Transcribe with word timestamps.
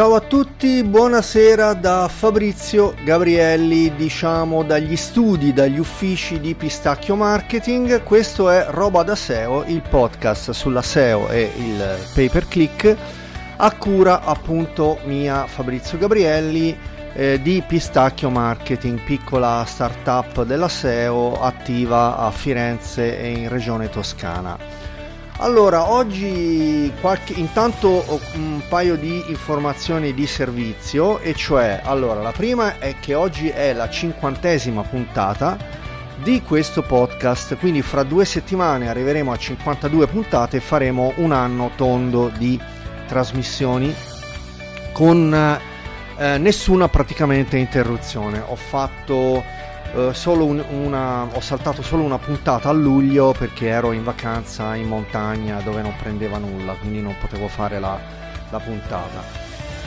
Ciao 0.00 0.14
a 0.14 0.20
tutti, 0.20 0.82
buonasera 0.82 1.74
da 1.74 2.08
Fabrizio 2.08 2.94
Gabrielli, 3.04 3.94
diciamo 3.96 4.62
dagli 4.62 4.96
studi, 4.96 5.52
dagli 5.52 5.78
uffici 5.78 6.40
di 6.40 6.54
Pistacchio 6.54 7.16
Marketing. 7.16 8.02
Questo 8.02 8.48
è 8.48 8.64
Roba 8.70 9.02
da 9.02 9.14
SEO, 9.14 9.64
il 9.66 9.82
podcast 9.82 10.52
sulla 10.52 10.80
SEO 10.80 11.28
e 11.28 11.50
il 11.54 11.98
pay 12.14 12.30
per 12.30 12.48
click 12.48 12.96
a 13.58 13.72
cura 13.72 14.22
appunto 14.22 15.00
mia 15.04 15.46
Fabrizio 15.46 15.98
Gabrielli 15.98 16.74
eh, 17.12 17.38
di 17.42 17.62
Pistacchio 17.66 18.30
Marketing, 18.30 18.98
piccola 19.02 19.62
startup 19.66 20.44
della 20.44 20.68
SEO 20.68 21.38
attiva 21.38 22.16
a 22.16 22.30
Firenze 22.30 23.20
e 23.20 23.28
in 23.32 23.50
regione 23.50 23.90
Toscana. 23.90 24.79
Allora, 25.42 25.90
oggi 25.90 26.92
qualche, 27.00 27.32
intanto 27.32 28.20
un 28.34 28.60
paio 28.68 28.96
di 28.96 29.24
informazioni 29.28 30.12
di 30.12 30.26
servizio, 30.26 31.18
e 31.20 31.34
cioè, 31.34 31.80
allora, 31.82 32.20
la 32.20 32.30
prima 32.30 32.78
è 32.78 32.96
che 33.00 33.14
oggi 33.14 33.48
è 33.48 33.72
la 33.72 33.88
cinquantesima 33.88 34.82
puntata 34.82 35.56
di 36.22 36.42
questo 36.42 36.82
podcast, 36.82 37.56
quindi 37.56 37.80
fra 37.80 38.02
due 38.02 38.26
settimane 38.26 38.90
arriveremo 38.90 39.32
a 39.32 39.36
52 39.38 40.06
puntate 40.08 40.58
e 40.58 40.60
faremo 40.60 41.14
un 41.16 41.32
anno 41.32 41.70
tondo 41.74 42.30
di 42.36 42.60
trasmissioni 43.06 43.94
con 44.92 45.32
eh, 46.18 46.36
nessuna 46.36 46.88
praticamente 46.88 47.56
interruzione. 47.56 48.42
Ho 48.46 48.56
fatto 48.56 49.42
solo 50.12 50.44
un, 50.44 50.64
una, 50.70 51.24
ho 51.24 51.40
saltato 51.40 51.82
solo 51.82 52.02
una 52.02 52.18
puntata 52.18 52.68
a 52.68 52.72
luglio 52.72 53.34
perché 53.36 53.68
ero 53.68 53.92
in 53.92 54.04
vacanza 54.04 54.74
in 54.74 54.86
montagna 54.86 55.60
dove 55.60 55.82
non 55.82 55.94
prendeva 56.00 56.38
nulla, 56.38 56.74
quindi 56.74 57.00
non 57.00 57.16
potevo 57.20 57.48
fare 57.48 57.78
la, 57.78 57.98
la 58.50 58.58
puntata. 58.58 59.22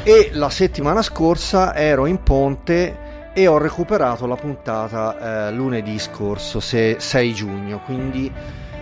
E 0.03 0.31
la 0.33 0.49
settimana 0.49 1.01
scorsa 1.01 1.75
ero 1.75 2.05
in 2.05 2.21
ponte 2.21 3.31
e 3.33 3.47
ho 3.47 3.57
recuperato 3.57 4.27
la 4.27 4.35
puntata 4.35 5.47
eh, 5.47 5.51
lunedì 5.51 5.97
scorso, 5.97 6.59
se, 6.59 6.97
6 6.99 7.33
giugno, 7.33 7.79
quindi 7.79 8.31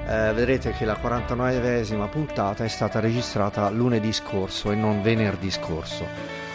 eh, 0.07 0.33
vedrete 0.33 0.71
che 0.71 0.83
la 0.83 0.97
49esima 1.01 2.09
puntata 2.09 2.65
è 2.65 2.67
stata 2.67 2.99
registrata 2.99 3.69
lunedì 3.69 4.11
scorso 4.11 4.71
e 4.71 4.75
non 4.75 5.01
venerdì 5.01 5.49
scorso. 5.49 6.05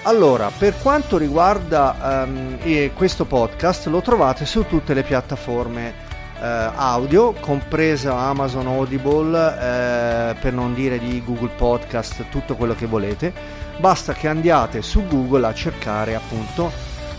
Allora, 0.07 0.53
per 0.57 0.79
quanto 0.83 1.17
riguarda 1.17 2.25
um, 2.29 2.93
questo 2.95 3.25
podcast, 3.25 3.87
lo 3.87 4.01
trovate 4.03 4.47
su 4.47 4.65
tutte 4.65 4.95
le 4.95 5.03
piattaforme 5.03 5.95
uh, 6.39 6.45
audio, 6.77 7.33
compresa 7.33 8.17
Amazon 8.17 8.69
Audible, 8.69 9.37
uh, 9.37 10.39
per 10.39 10.53
non 10.53 10.75
dire 10.75 11.01
di 11.01 11.21
Google 11.25 11.51
Podcast, 11.57 12.27
tutto 12.29 12.55
quello 12.55 12.77
che 12.77 12.87
volete. 12.87 13.33
Basta 13.79 14.13
che 14.13 14.29
andiate 14.29 14.81
su 14.81 15.05
Google 15.09 15.45
a 15.45 15.53
cercare 15.53 16.15
appunto 16.15 16.71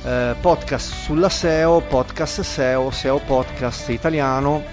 uh, 0.03 0.39
podcast 0.39 0.93
sulla 0.93 1.27
SEO, 1.27 1.81
podcast 1.81 2.39
SEO, 2.39 2.89
SEO 2.89 3.19
podcast 3.19 3.89
italiano 3.89 4.63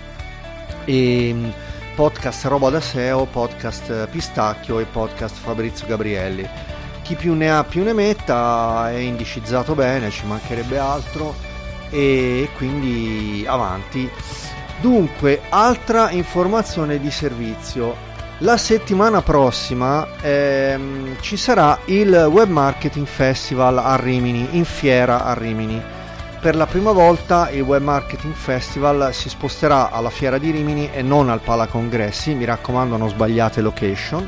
e 0.85 1.33
mm, 1.35 1.49
podcast 1.97 2.45
roba 2.45 2.71
da 2.71 2.81
SEO, 2.81 3.25
podcast 3.25 4.07
Pistacchio 4.07 4.79
e 4.79 4.85
podcast 4.85 5.35
Fabrizio 5.35 5.89
Gabrielli 5.89 6.74
chi 7.05 7.17
più 7.17 7.35
ne 7.35 7.51
ha 7.51 7.65
più 7.65 7.85
ne 7.85 7.93
metta, 7.93 8.91
è 8.91 8.97
indicizzato 8.97 9.75
bene, 9.75 10.11
ci 10.11 10.25
mancherebbe 10.25 10.79
altro 10.79 11.35
e 11.91 12.49
quindi 12.57 13.45
avanti. 13.47 14.11
Dunque, 14.81 15.43
altra 15.51 16.11
informazione 16.11 16.99
di 16.99 17.11
servizio. 17.11 17.95
La 18.39 18.57
settimana 18.57 19.21
prossima 19.21 20.07
ehm, 20.21 21.17
ci 21.21 21.37
sarà 21.37 21.79
il 21.85 22.27
Web 22.31 22.49
Marketing 22.49 23.07
Festival 23.07 23.77
a 23.79 23.97
Rimini, 23.97 24.49
in 24.53 24.65
fiera 24.65 25.25
a 25.25 25.35
Rimini. 25.35 25.81
Per 26.41 26.57
la 26.57 26.67
prima 26.67 26.93
volta 26.93 27.51
il 27.51 27.61
Web 27.61 27.83
Marketing 27.83 28.35
Festival 28.35 29.13
si 29.13 29.29
sposterà 29.29 29.91
alla 29.91 30.11
fiera 30.11 30.39
di 30.39 30.51
Rimini 30.51 30.91
e 30.91 31.03
non 31.03 31.29
al 31.29 31.41
Pala 31.41 31.67
Congressi, 31.67 32.35
mi 32.35 32.47
raccomando 32.47 32.97
non 32.97 33.11
sbagliate 33.11 33.61
location. 33.61 34.27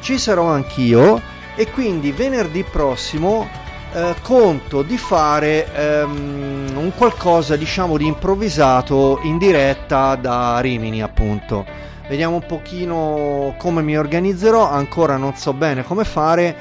Ci 0.00 0.18
sarò 0.18 0.46
anch'io 0.46 1.30
e 1.54 1.70
quindi 1.70 2.12
venerdì 2.12 2.64
prossimo 2.64 3.48
eh, 3.94 4.14
conto 4.22 4.82
di 4.82 4.96
fare 4.96 5.72
ehm, 5.74 6.72
un 6.74 6.92
qualcosa 6.96 7.56
diciamo 7.56 7.98
di 7.98 8.06
improvvisato 8.06 9.20
in 9.24 9.38
diretta 9.38 10.14
da 10.16 10.60
Rimini 10.60 11.02
appunto. 11.02 11.64
Vediamo 12.08 12.36
un 12.36 12.46
pochino 12.46 13.54
come 13.58 13.82
mi 13.82 13.96
organizzerò 13.96 14.68
ancora 14.68 15.16
non 15.16 15.34
so 15.34 15.52
bene 15.52 15.84
come 15.84 16.04
fare. 16.04 16.54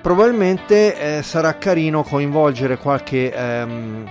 Probabilmente 0.00 1.18
eh, 1.18 1.22
sarà 1.22 1.56
carino 1.58 2.02
coinvolgere 2.02 2.76
qualche, 2.76 3.32
ehm, 3.32 4.10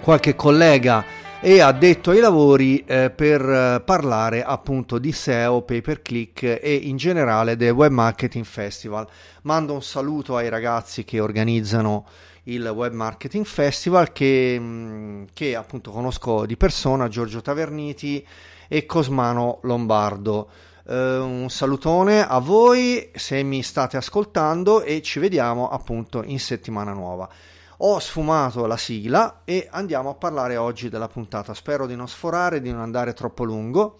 qualche 0.00 0.34
collega 0.34 1.04
e 1.42 1.60
addetto 1.60 2.10
ai 2.10 2.20
lavori 2.20 2.84
eh, 2.84 3.08
per 3.08 3.40
eh, 3.40 3.82
parlare 3.82 4.44
appunto 4.44 4.98
di 4.98 5.10
SEO, 5.10 5.62
pay 5.62 5.80
per 5.80 6.02
click 6.02 6.42
e 6.42 6.74
in 6.74 6.98
generale 6.98 7.56
del 7.56 7.72
Web 7.72 7.92
Marketing 7.92 8.44
Festival. 8.44 9.08
Mando 9.42 9.72
un 9.72 9.82
saluto 9.82 10.36
ai 10.36 10.50
ragazzi 10.50 11.02
che 11.02 11.18
organizzano 11.18 12.06
il 12.44 12.66
Web 12.66 12.92
Marketing 12.92 13.46
Festival 13.46 14.12
che, 14.12 15.24
che 15.32 15.56
appunto 15.56 15.90
conosco 15.90 16.44
di 16.44 16.58
persona, 16.58 17.08
Giorgio 17.08 17.40
Taverniti 17.40 18.26
e 18.68 18.84
Cosmano 18.84 19.60
Lombardo. 19.62 20.48
Uh, 20.82 20.94
un 20.94 21.46
salutone 21.48 22.26
a 22.26 22.38
voi 22.38 23.10
se 23.14 23.42
mi 23.42 23.62
state 23.62 23.96
ascoltando 23.96 24.82
e 24.82 25.02
ci 25.02 25.20
vediamo 25.20 25.70
appunto 25.70 26.22
in 26.22 26.40
settimana 26.40 26.92
nuova. 26.92 27.28
Ho 27.82 27.98
sfumato 27.98 28.66
la 28.66 28.76
sigla 28.76 29.40
e 29.44 29.66
andiamo 29.70 30.10
a 30.10 30.14
parlare 30.14 30.58
oggi 30.58 30.90
della 30.90 31.08
puntata. 31.08 31.54
Spero 31.54 31.86
di 31.86 31.96
non 31.96 32.08
sforare, 32.08 32.60
di 32.60 32.70
non 32.70 32.82
andare 32.82 33.14
troppo 33.14 33.42
lungo. 33.42 33.98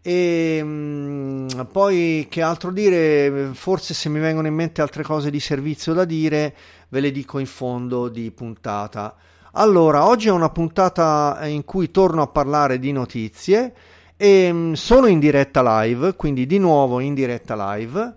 E 0.00 0.60
mm, 0.62 1.48
poi 1.72 2.28
che 2.30 2.40
altro 2.40 2.70
dire? 2.70 3.50
Forse 3.52 3.94
se 3.94 4.08
mi 4.08 4.20
vengono 4.20 4.46
in 4.46 4.54
mente 4.54 4.80
altre 4.80 5.02
cose 5.02 5.28
di 5.30 5.40
servizio 5.40 5.92
da 5.92 6.04
dire, 6.04 6.54
ve 6.88 7.00
le 7.00 7.10
dico 7.10 7.40
in 7.40 7.46
fondo 7.46 8.08
di 8.08 8.30
puntata. 8.30 9.16
Allora, 9.54 10.06
oggi 10.06 10.28
è 10.28 10.32
una 10.32 10.50
puntata 10.50 11.40
in 11.48 11.64
cui 11.64 11.90
torno 11.90 12.22
a 12.22 12.28
parlare 12.28 12.78
di 12.78 12.92
notizie 12.92 13.74
e 14.16 14.52
mm, 14.52 14.74
sono 14.74 15.08
in 15.08 15.18
diretta 15.18 15.82
live, 15.82 16.14
quindi 16.14 16.46
di 16.46 16.58
nuovo 16.58 17.00
in 17.00 17.14
diretta 17.14 17.74
live 17.74 18.14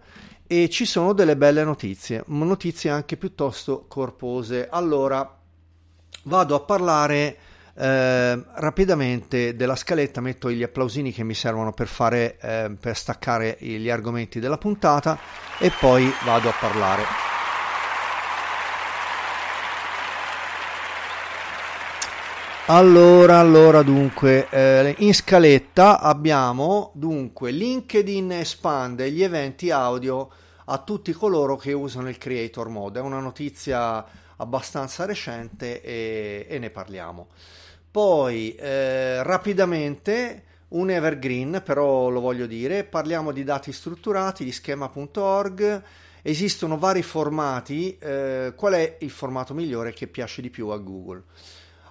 e 0.47 0.69
ci 0.69 0.85
sono 0.85 1.13
delle 1.13 1.37
belle 1.37 1.63
notizie, 1.63 2.23
notizie 2.27 2.89
anche 2.89 3.17
piuttosto 3.17 3.85
corpose. 3.87 4.67
Allora, 4.69 5.39
vado 6.23 6.55
a 6.55 6.59
parlare 6.59 7.37
eh, 7.75 8.43
rapidamente 8.53 9.55
della 9.55 9.75
scaletta, 9.75 10.21
metto 10.21 10.51
gli 10.51 10.63
applausini 10.63 11.11
che 11.11 11.23
mi 11.23 11.33
servono 11.33 11.71
per, 11.71 11.87
fare, 11.87 12.37
eh, 12.39 12.71
per 12.79 12.95
staccare 12.95 13.57
gli 13.59 13.89
argomenti 13.89 14.39
della 14.39 14.57
puntata 14.57 15.17
e 15.59 15.71
poi 15.79 16.11
vado 16.25 16.49
a 16.49 16.53
parlare. 16.59 17.32
Allora, 22.67 23.39
allora, 23.39 23.83
dunque, 23.83 24.47
eh, 24.49 24.95
in 24.99 25.13
scaletta 25.13 25.99
abbiamo 25.99 26.91
dunque 26.95 27.51
LinkedIn 27.51 28.31
espande 28.31 29.11
gli 29.11 29.21
eventi 29.21 29.69
audio 29.69 30.29
a 30.67 30.77
tutti 30.77 31.11
coloro 31.11 31.57
che 31.57 31.73
usano 31.73 32.07
il 32.07 32.17
Creator 32.17 32.69
Mode. 32.69 32.99
È 32.99 33.01
una 33.01 33.19
notizia 33.19 34.05
abbastanza 34.37 35.03
recente 35.03 35.81
e, 35.81 36.45
e 36.47 36.57
ne 36.57 36.69
parliamo. 36.69 37.27
Poi, 37.91 38.55
eh, 38.55 39.21
rapidamente, 39.23 40.43
un 40.69 40.89
evergreen, 40.89 41.61
però 41.65 42.07
lo 42.07 42.21
voglio 42.21 42.45
dire, 42.45 42.85
parliamo 42.85 43.33
di 43.33 43.43
dati 43.43 43.73
strutturati, 43.73 44.45
di 44.45 44.53
schema.org. 44.53 45.83
Esistono 46.21 46.77
vari 46.77 47.03
formati, 47.03 47.97
eh, 47.97 48.53
qual 48.55 48.71
è 48.71 48.95
il 49.01 49.11
formato 49.11 49.53
migliore 49.53 49.91
che 49.91 50.07
piace 50.07 50.41
di 50.41 50.49
più 50.49 50.69
a 50.69 50.77
Google? 50.77 51.23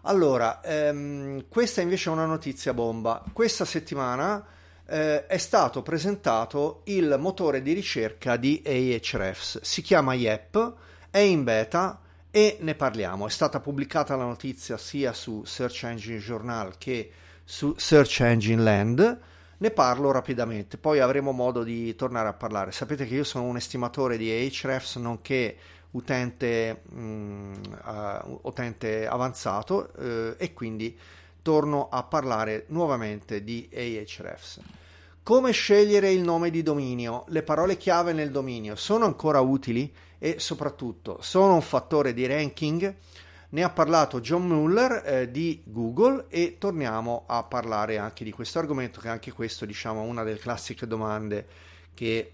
Allora, 0.02 0.60
ehm, 0.62 1.44
questa 1.48 1.80
invece 1.80 2.10
è 2.10 2.12
una 2.12 2.26
notizia 2.26 2.74
bomba. 2.74 3.22
Questa 3.32 3.64
settimana 3.64 4.44
eh, 4.86 5.26
è 5.26 5.38
stato 5.38 5.82
presentato 5.82 6.80
il 6.84 7.16
motore 7.20 7.62
di 7.62 7.72
ricerca 7.72 8.36
di 8.36 8.62
Ahrefs. 8.66 9.60
Si 9.62 9.80
chiama 9.80 10.14
YEP, 10.14 10.74
è 11.10 11.18
in 11.18 11.44
beta 11.44 12.00
e 12.32 12.56
ne 12.60 12.74
parliamo. 12.74 13.26
È 13.26 13.30
stata 13.30 13.60
pubblicata 13.60 14.16
la 14.16 14.24
notizia 14.24 14.76
sia 14.76 15.12
su 15.12 15.44
Search 15.44 15.84
Engine 15.84 16.18
Journal 16.18 16.76
che 16.78 17.12
su 17.44 17.74
Search 17.76 18.20
Engine 18.20 18.62
Land. 18.62 19.20
Ne 19.58 19.70
parlo 19.70 20.10
rapidamente, 20.10 20.78
poi 20.78 20.98
avremo 20.98 21.30
modo 21.30 21.62
di 21.62 21.94
tornare 21.94 22.26
a 22.26 22.32
parlare. 22.32 22.72
Sapete 22.72 23.06
che 23.06 23.14
io 23.14 23.22
sono 23.22 23.44
un 23.44 23.54
estimatore 23.54 24.16
di 24.16 24.28
Ahrefs, 24.28 24.96
nonché 24.96 25.56
utente, 25.92 26.82
mh, 26.88 27.52
uh, 27.84 28.40
utente 28.42 29.06
avanzato 29.06 29.90
uh, 29.96 30.34
e 30.36 30.52
quindi 30.52 30.98
torno 31.42 31.88
a 31.88 32.02
parlare 32.04 32.64
nuovamente 32.68 33.42
di 33.42 33.68
Ahrefs. 33.72 34.60
Come 35.22 35.52
scegliere 35.52 36.10
il 36.10 36.22
nome 36.22 36.50
di 36.50 36.62
dominio? 36.62 37.24
Le 37.28 37.42
parole 37.42 37.76
chiave 37.76 38.12
nel 38.12 38.30
dominio 38.30 38.74
sono 38.74 39.04
ancora 39.04 39.40
utili 39.40 39.92
e 40.18 40.36
soprattutto 40.38 41.18
sono 41.20 41.54
un 41.54 41.62
fattore 41.62 42.12
di 42.12 42.26
ranking? 42.26 42.94
Ne 43.50 43.62
ha 43.62 43.70
parlato 43.70 44.20
John 44.20 44.46
Muller 44.46 45.02
eh, 45.04 45.30
di 45.30 45.62
Google 45.64 46.24
e 46.28 46.56
torniamo 46.58 47.24
a 47.26 47.42
parlare 47.42 47.98
anche 47.98 48.24
di 48.24 48.32
questo 48.32 48.58
argomento 48.58 49.00
che 49.00 49.08
anche 49.08 49.30
questo 49.30 49.66
diciamo 49.66 50.00
una 50.00 50.22
delle 50.22 50.38
classiche 50.38 50.86
domande 50.86 51.46
che 51.94 52.32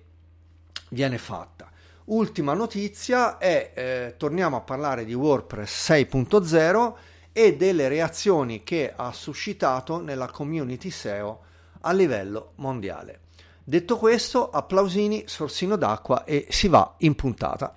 viene 0.90 1.18
fatta. 1.18 1.70
Ultima 2.08 2.54
notizia 2.54 3.36
è 3.36 3.72
eh, 3.74 4.14
torniamo 4.16 4.56
a 4.56 4.60
parlare 4.62 5.04
di 5.04 5.12
WordPress 5.12 5.90
6.0 5.90 6.94
e 7.32 7.54
delle 7.54 7.88
reazioni 7.88 8.62
che 8.62 8.90
ha 8.96 9.12
suscitato 9.12 10.00
nella 10.00 10.30
community 10.30 10.88
SEO 10.90 11.40
a 11.82 11.92
livello 11.92 12.52
mondiale. 12.56 13.20
Detto 13.62 13.98
questo, 13.98 14.48
applausini, 14.48 15.24
sorsino 15.26 15.76
d'acqua 15.76 16.24
e 16.24 16.46
si 16.48 16.68
va 16.68 16.94
in 16.98 17.14
puntata. 17.14 17.74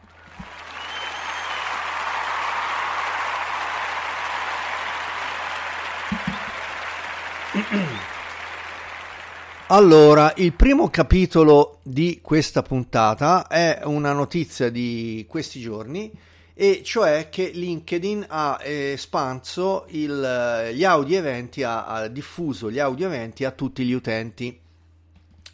Allora, 9.73 10.33
il 10.35 10.51
primo 10.51 10.89
capitolo 10.89 11.79
di 11.81 12.19
questa 12.21 12.61
puntata 12.61 13.47
è 13.47 13.79
una 13.85 14.11
notizia 14.11 14.69
di 14.69 15.25
questi 15.29 15.61
giorni 15.61 16.11
e 16.53 16.81
cioè 16.83 17.29
che 17.29 17.51
LinkedIn 17.53 18.25
ha 18.27 18.59
espanso 18.61 19.85
il, 19.91 20.71
gli 20.73 20.83
audio 20.83 21.17
eventi, 21.17 21.63
ha, 21.63 21.85
ha, 21.85 22.07
diffuso 22.09 22.69
gli 22.69 22.79
audio 22.79 23.05
eventi 23.05 23.45
a 23.45 23.51
tutti 23.51 23.85
gli 23.85 23.93
utenti. 23.93 24.59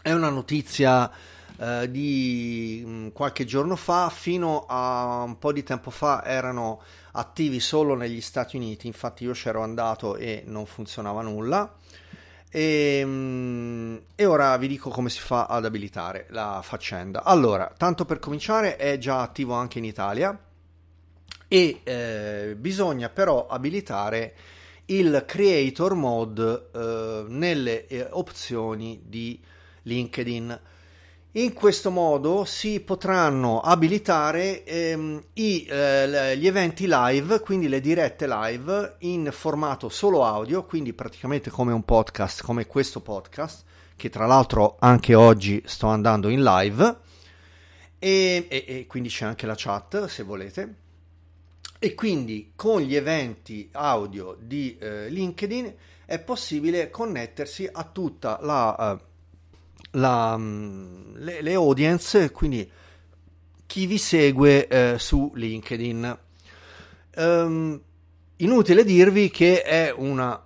È 0.02 0.12
una 0.12 0.30
notizia 0.30 1.12
eh, 1.56 1.92
di 1.92 2.84
mm, 2.84 3.08
qualche 3.10 3.46
giorno 3.46 3.76
fa, 3.76 4.10
fino 4.10 4.66
a 4.68 5.22
un 5.28 5.38
po' 5.38 5.52
di 5.52 5.62
tempo 5.62 5.92
fa 5.92 6.26
erano 6.26 6.82
attivi 7.12 7.60
solo 7.60 7.94
negli 7.94 8.22
Stati 8.22 8.56
Uniti, 8.56 8.88
infatti 8.88 9.26
io 9.26 9.34
c'ero 9.34 9.62
andato 9.62 10.16
e 10.16 10.42
non 10.48 10.66
funzionava 10.66 11.22
nulla. 11.22 11.72
E, 12.50 13.00
ehm, 13.00 14.02
e, 14.16 14.26
ora 14.26 14.56
vi 14.58 14.68
dico 14.68 14.90
come 14.90 15.10
si 15.10 15.20
fa 15.20 15.46
ad 15.46 15.66
abilitare 15.66 16.28
la 16.30 16.62
faccenda. 16.64 17.24
Allora, 17.24 17.74
tanto 17.78 18.06
per 18.06 18.20
cominciare, 18.20 18.76
è 18.78 18.98
già 18.98 19.22
attivo 19.22 19.54
anche 19.54 19.80
in 19.80 19.86
Italia 19.86 20.38
e 21.48 21.82
eh, 21.84 22.56
bisogna 22.58 23.10
però 23.10 23.48
abilitare 23.48 24.36
il 24.86 25.24
creator 25.26 25.96
mode 25.96 26.70
eh, 26.74 27.26
nelle 27.28 27.88
eh, 27.88 28.08
opzioni 28.12 29.02
di 29.06 29.40
LinkedIn. 29.84 30.60
In 31.32 31.54
questo 31.54 31.92
modo 31.92 32.46
si 32.46 32.80
potranno 32.80 33.60
abilitare 33.60 34.64
ehm, 34.64 35.22
i, 35.34 35.66
eh, 35.66 36.38
gli 36.38 36.48
eventi 36.48 36.86
live, 36.88 37.42
quindi 37.42 37.68
le 37.68 37.82
dirette 37.82 38.26
live 38.28 38.96
in 39.00 39.30
formato 39.32 39.90
solo 39.90 40.24
audio, 40.24 40.66
quindi 40.66 40.94
praticamente 40.94 41.52
come 41.52 41.74
un 41.74 41.84
podcast, 41.84 42.42
come 42.44 42.66
questo 42.66 43.02
podcast, 43.02 43.66
che 43.96 44.10
tra 44.10 44.26
l'altro 44.26 44.78
anche 44.80 45.14
oggi 45.14 45.62
sto 45.66 45.88
andando 45.88 46.30
in 46.30 46.42
live, 46.42 46.98
e, 48.00 48.46
e, 48.48 48.66
e 48.66 48.88
quindi 48.88 49.10
c'è 49.10 49.26
anche 49.26 49.46
la 49.46 49.56
chat 49.56 50.06
se 50.06 50.24
volete. 50.24 50.76
E 51.78 51.94
quindi 51.94 52.54
con 52.56 52.82
gli 52.82 52.96
eventi 52.96 53.70
audio 53.74 54.36
di 54.40 54.76
eh, 54.80 55.10
LinkedIn 55.10 55.76
è 56.06 56.20
possibile 56.20 56.90
connettersi 56.90 57.70
a 57.72 57.84
tutta 57.84 58.40
la... 58.42 58.98
Uh, 59.00 59.06
la, 59.98 60.38
mm, 60.38 61.16
le, 61.18 61.42
le, 61.42 61.54
audience, 61.54 62.32
quindi 62.32 62.70
chi 63.66 63.86
vi 63.86 63.98
segue 63.98 64.68
eh, 64.68 64.96
su 64.98 65.32
LinkedIn. 65.36 66.18
Um, 67.18 67.82
inutile 68.38 68.84
dirvi 68.84 69.30
che 69.30 69.64
è 69.64 69.94
una 69.96 70.42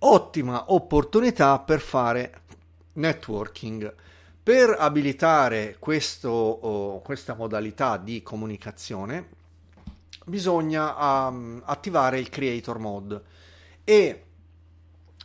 ottima 0.00 0.64
opportunità 0.72 1.58
per 1.60 1.80
fare 1.80 2.42
networking. 2.94 3.94
Per 4.42 4.74
abilitare 4.78 5.76
questo, 5.78 6.30
oh, 6.30 7.00
questa 7.02 7.34
modalità 7.34 7.96
di 7.98 8.22
comunicazione 8.22 9.36
bisogna 10.24 11.26
um, 11.26 11.62
attivare 11.64 12.18
il 12.18 12.28
creator 12.28 12.78
mode 12.78 13.22
e 13.84 14.24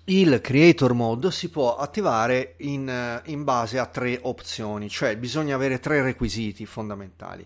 il 0.06 0.42
creator 0.42 0.94
mode 0.94 1.32
si 1.32 1.50
può 1.50 1.78
attivare 1.78 2.56
in, 2.58 3.22
in, 3.26 3.44
base 3.46 3.80
a 3.80 3.86
tre 3.86 4.20
opzioni, 4.24 4.90
cioè 4.90 5.16
bisogna 5.18 5.56
avere 5.56 5.80
tre 5.80 6.02
requisiti 6.02 6.66
fondamentali. 6.66 7.46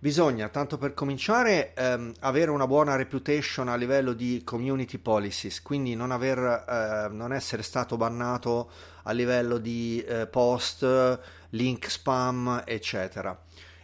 Bisogna, 0.00 0.48
tanto 0.48 0.76
per 0.76 0.92
cominciare, 0.92 1.72
ehm, 1.72 2.12
avere 2.20 2.50
una 2.50 2.66
buona 2.66 2.96
reputation 2.96 3.68
a 3.68 3.76
livello 3.76 4.12
di 4.12 4.42
community 4.44 4.98
policies, 4.98 5.62
quindi 5.62 5.94
non, 5.94 6.10
aver, 6.10 6.38
eh, 6.38 7.14
non 7.14 7.32
essere 7.32 7.62
stato 7.62 7.96
bannato 7.96 8.70
a 9.04 9.12
livello 9.12 9.58
di 9.58 10.02
eh, 10.02 10.26
post, 10.26 11.18
link 11.50 11.88
spam, 11.88 12.64
eccetera. 12.66 13.40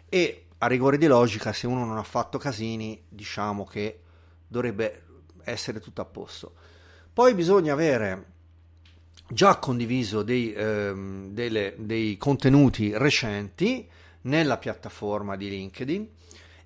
E 0.09 0.47
a 0.59 0.67
rigore 0.67 0.99
di 0.99 1.07
logica, 1.07 1.53
se 1.53 1.67
uno 1.67 1.87
non 1.87 1.97
ha 1.97 2.03
fatto 2.03 2.37
casini, 2.39 3.03
diciamo 3.09 3.65
che 3.65 4.01
dovrebbe 4.47 5.05
essere 5.45 5.81
tutto 5.81 6.03
a 6.03 6.05
posto. 6.05 6.55
Poi 7.13 7.35
bisogna 7.35 7.73
avere 7.73 8.25
già 9.29 9.57
condiviso 9.57 10.23
dei, 10.23 10.53
ehm, 10.53 11.31
delle, 11.31 11.75
dei 11.77 12.17
contenuti 12.17 12.97
recenti 12.97 13.87
nella 14.23 14.59
piattaforma 14.59 15.37
di 15.37 15.49
LinkedIn 15.49 16.09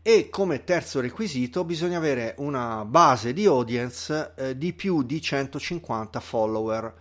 e 0.03 0.29
come 0.29 0.65
terzo 0.65 1.01
requisito 1.01 1.65
bisogna 1.65 1.97
avere 1.97 2.35
una 2.39 2.85
base 2.85 3.33
di 3.33 3.47
audience 3.47 4.33
eh, 4.37 4.59
di 4.59 4.75
più 4.75 5.03
di 5.03 5.21
150 5.21 6.21
follower 6.21 6.95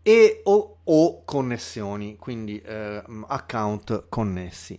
e 0.00 0.40
o, 0.44 0.76
o 0.84 1.24
connessioni, 1.24 2.16
quindi 2.16 2.60
eh, 2.60 3.02
account 3.26 4.04
connessi. 4.08 4.78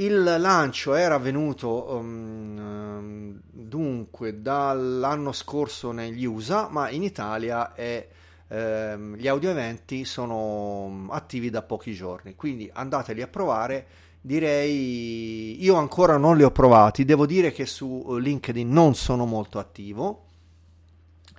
Il 0.00 0.22
lancio 0.22 0.94
era 0.94 1.16
avvenuto 1.16 1.90
um, 1.90 3.38
dunque 3.50 4.40
dall'anno 4.40 5.30
scorso 5.30 5.92
negli 5.92 6.24
USA, 6.24 6.68
ma 6.70 6.88
in 6.88 7.02
Italia 7.02 7.74
è, 7.74 8.08
ehm, 8.48 9.16
gli 9.16 9.28
audio 9.28 9.50
eventi 9.50 10.06
sono 10.06 11.08
attivi 11.10 11.50
da 11.50 11.60
pochi 11.60 11.92
giorni, 11.92 12.34
quindi 12.34 12.70
andateli 12.72 13.20
a 13.20 13.28
provare. 13.28 13.86
Direi 14.22 15.62
io 15.62 15.74
ancora 15.74 16.16
non 16.16 16.38
li 16.38 16.44
ho 16.44 16.50
provati, 16.50 17.04
devo 17.04 17.26
dire 17.26 17.52
che 17.52 17.66
su 17.66 18.16
LinkedIn 18.16 18.70
non 18.70 18.94
sono 18.94 19.26
molto 19.26 19.58
attivo, 19.58 20.24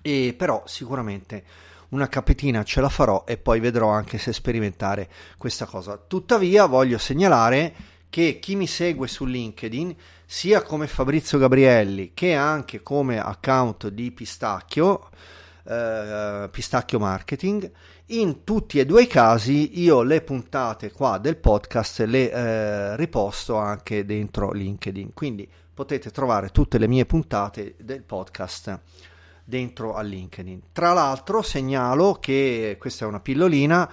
e 0.04 0.36
però 0.38 0.62
sicuramente 0.68 1.44
una 1.90 2.08
capetina 2.08 2.64
ce 2.64 2.80
la 2.80 2.90
farò 2.90 3.24
e 3.26 3.38
poi 3.38 3.60
vedrò 3.60 3.90
anche 3.90 4.20
se 4.20 4.32
sperimentare 4.32 5.10
questa 5.38 5.66
cosa. 5.66 5.98
Tuttavia 5.98 6.68
voglio 6.68 7.00
segnalare 7.00 7.91
che 8.12 8.40
chi 8.40 8.58
mi 8.58 8.68
segue 8.68 9.08
su 9.08 9.24
LinkedIn, 9.24 9.96
sia 10.26 10.62
come 10.64 10.88
Fabrizio 10.88 11.40
Gabrielli 11.40 12.12
che 12.14 12.34
anche 12.34 12.84
come 12.84 13.20
account 13.20 13.88
di 13.88 14.12
Pistacchio, 14.12 15.10
eh, 15.64 16.50
Pistacchio 16.52 17.00
Marketing, 17.00 17.72
in 18.08 18.44
tutti 18.44 18.80
e 18.80 18.86
due 18.86 19.04
i 19.04 19.08
casi 19.08 19.80
io 19.82 20.04
le 20.04 20.22
puntate 20.22 20.92
qua 20.92 21.20
del 21.20 21.38
podcast 21.38 22.02
le 22.02 22.30
eh, 22.30 22.96
riposto 22.98 23.56
anche 23.56 24.04
dentro 24.04 24.52
LinkedIn, 24.52 25.14
quindi 25.14 25.50
potete 25.74 26.12
trovare 26.12 26.50
tutte 26.50 26.78
le 26.78 26.90
mie 26.90 27.06
puntate 27.06 27.76
del 27.80 28.04
podcast 28.04 28.78
dentro 29.46 29.94
a 29.94 30.02
LinkedIn. 30.02 30.64
Tra 30.74 30.92
l'altro 30.92 31.42
segnalo 31.42 32.16
che 32.16 32.76
questa 32.78 33.06
è 33.06 33.08
una 33.08 33.22
pillolina 33.22 33.90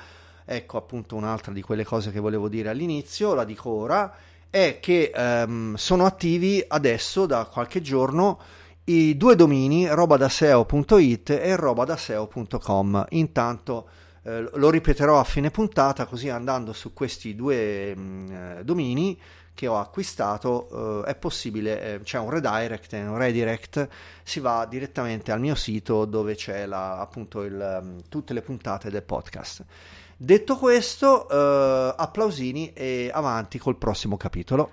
ecco 0.51 0.79
appunto 0.79 1.15
un'altra 1.15 1.53
di 1.53 1.61
quelle 1.61 1.85
cose 1.85 2.11
che 2.11 2.21
volevo 2.21 2.49
dire 2.49 2.71
all'inizio, 2.71 3.35
la 3.35 3.45
dico 3.45 3.69
ora, 3.69 4.13
è 4.49 4.79
che 4.81 5.13
ehm, 5.15 5.75
sono 5.75 6.07
attivi 6.07 6.65
adesso 6.67 7.27
da 7.27 7.45
qualche 7.45 7.83
giorno 7.83 8.41
i 8.85 9.19
due 9.19 9.37
domini 9.37 9.87
robadaseo.it 9.87 11.31
e 11.31 11.55
robadaseo.com. 11.55 13.05
Intanto 13.11 13.89
eh, 14.23 14.49
lo 14.55 14.71
ripeterò 14.71 15.19
a 15.19 15.25
fine 15.25 15.51
puntata, 15.51 16.07
così 16.07 16.31
andando 16.31 16.73
su 16.73 16.95
questi 16.95 17.35
due 17.35 17.95
mh, 17.95 18.01
mm, 18.01 18.31
eh, 18.31 18.65
domini 18.65 19.21
che 19.59 19.67
ho 19.67 19.77
acquistato 19.77 21.03
eh, 21.03 21.11
è 21.11 21.15
possibile, 21.17 21.83
eh, 21.83 22.01
c'è 22.05 22.17
un 22.21 22.31
redirect 22.31 22.93
e 22.93 23.05
un 23.05 23.19
redirect, 23.19 23.89
si 24.23 24.39
va 24.39 24.65
direttamente 24.67 25.33
al 25.33 25.41
mio 25.41 25.57
sito 25.57 26.05
dove 26.05 26.37
c'è 26.37 26.65
la, 26.65 27.01
appunto 27.01 27.43
il, 27.43 27.81
mm, 27.83 27.99
tutte 28.09 28.35
le 28.35 28.43
puntate 28.43 28.89
del 28.89 29.03
podcast. 29.03 29.65
Detto 30.17 30.57
questo, 30.59 31.29
eh, 31.29 31.93
applausini 31.97 32.73
e 32.73 33.11
avanti 33.13 33.59
col 33.59 33.75
prossimo 33.75 34.17
capitolo. 34.17 34.71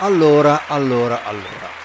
Allora, 0.00 0.66
allora, 0.66 1.24
allora. 1.24 1.83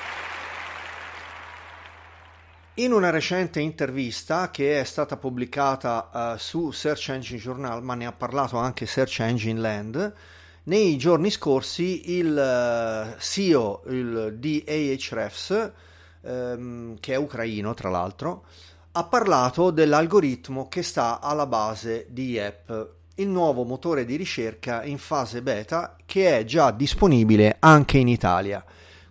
In 2.80 2.94
una 2.94 3.10
recente 3.10 3.60
intervista 3.60 4.52
che 4.52 4.80
è 4.80 4.86
stata 4.86 5.18
pubblicata 5.18 6.10
uh, 6.14 6.38
su 6.38 6.72
Search 6.72 7.10
Engine 7.10 7.38
Journal, 7.38 7.84
ma 7.84 7.94
ne 7.94 8.06
ha 8.06 8.14
parlato 8.14 8.56
anche 8.56 8.86
Search 8.86 9.20
Engine 9.20 9.60
Land, 9.60 10.14
nei 10.64 10.98
giorni 10.98 11.30
scorsi 11.30 12.16
il 12.18 12.32
uh, 12.32 13.20
CEO 13.20 13.82
il, 13.88 14.36
di 14.38 14.64
Ahrefs, 14.66 15.72
um, 16.22 16.98
che 17.02 17.16
è 17.16 17.18
ucraino 17.18 17.74
tra 17.74 17.90
l'altro, 17.90 18.46
ha 18.94 19.04
parlato 19.04 19.72
dell'algoritmo 19.72 20.70
che 20.70 20.82
sta 20.82 21.20
alla 21.20 21.48
base 21.48 22.06
di 22.08 22.30
Yep, 22.30 22.92
il 23.16 23.28
nuovo 23.28 23.66
motore 23.66 24.06
di 24.06 24.16
ricerca 24.16 24.86
in 24.86 25.00
fase 25.00 25.42
beta 25.42 25.98
che 26.06 26.38
è 26.38 26.46
già 26.46 26.72
disponibile 26.72 27.58
anche 27.60 27.98
in 27.98 28.08
Italia. 28.08 28.64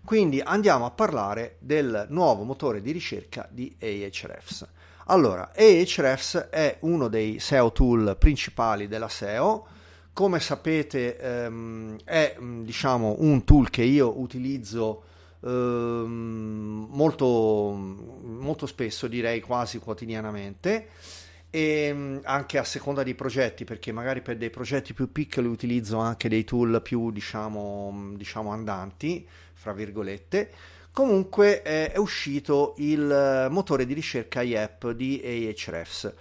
Quindi 0.09 0.41
andiamo 0.41 0.87
a 0.87 0.89
parlare 0.89 1.57
del 1.59 2.07
nuovo 2.09 2.41
motore 2.41 2.81
di 2.81 2.91
ricerca 2.91 3.47
di 3.51 3.75
Ahrefs. 3.79 4.67
Allora, 5.05 5.51
Ahrefs 5.55 6.47
è 6.49 6.77
uno 6.79 7.07
dei 7.09 7.39
SEO 7.39 7.71
tool 7.71 8.15
principali 8.17 8.87
della 8.87 9.07
SEO. 9.07 9.67
Come 10.11 10.39
sapete 10.39 11.15
ehm, 11.15 11.99
è 12.05 12.35
diciamo, 12.39 13.17
un 13.19 13.43
tool 13.43 13.69
che 13.69 13.83
io 13.83 14.19
utilizzo 14.19 15.03
ehm, 15.41 16.87
molto, 16.89 17.71
molto 17.75 18.65
spesso, 18.65 19.05
direi 19.05 19.41
quasi 19.41 19.77
quotidianamente 19.77 20.87
e 21.51 22.19
anche 22.23 22.57
a 22.59 22.63
seconda 22.63 23.01
dei 23.01 23.15
progetti 23.15 23.63
perché 23.63 23.91
magari 23.91 24.21
per 24.21 24.37
dei 24.37 24.51
progetti 24.51 24.93
più 24.93 25.11
piccoli 25.11 25.47
utilizzo 25.47 25.97
anche 25.97 26.29
dei 26.29 26.43
tool 26.43 26.79
più 26.83 27.09
diciamo, 27.09 28.11
diciamo 28.15 28.51
andanti 28.51 29.27
fra 29.59 29.73
virgolette. 29.73 30.49
Comunque 30.91 31.61
è, 31.61 31.91
è 31.91 31.97
uscito 31.97 32.75
il 32.77 33.47
motore 33.51 33.85
di 33.85 33.93
ricerca 33.93 34.41
IEP 34.41 34.91
di 34.91 35.21
Ahrefs 35.23 36.13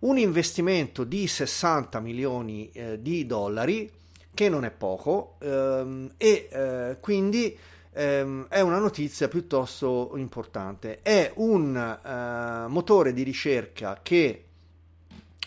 un 0.00 0.16
investimento 0.18 1.04
di 1.04 1.26
60 1.26 1.98
milioni 2.00 2.70
eh, 2.72 3.02
di 3.02 3.26
dollari 3.26 3.90
che 4.32 4.48
non 4.48 4.64
è 4.64 4.70
poco 4.70 5.36
ehm, 5.40 6.12
e 6.16 6.48
eh, 6.50 6.96
quindi 7.00 7.58
ehm, 7.92 8.46
è 8.48 8.60
una 8.60 8.78
notizia 8.78 9.26
piuttosto 9.26 10.12
importante. 10.14 11.00
È 11.02 11.32
un 11.36 11.76
eh, 11.76 12.68
motore 12.68 13.12
di 13.12 13.24
ricerca 13.24 13.98
che 14.00 14.44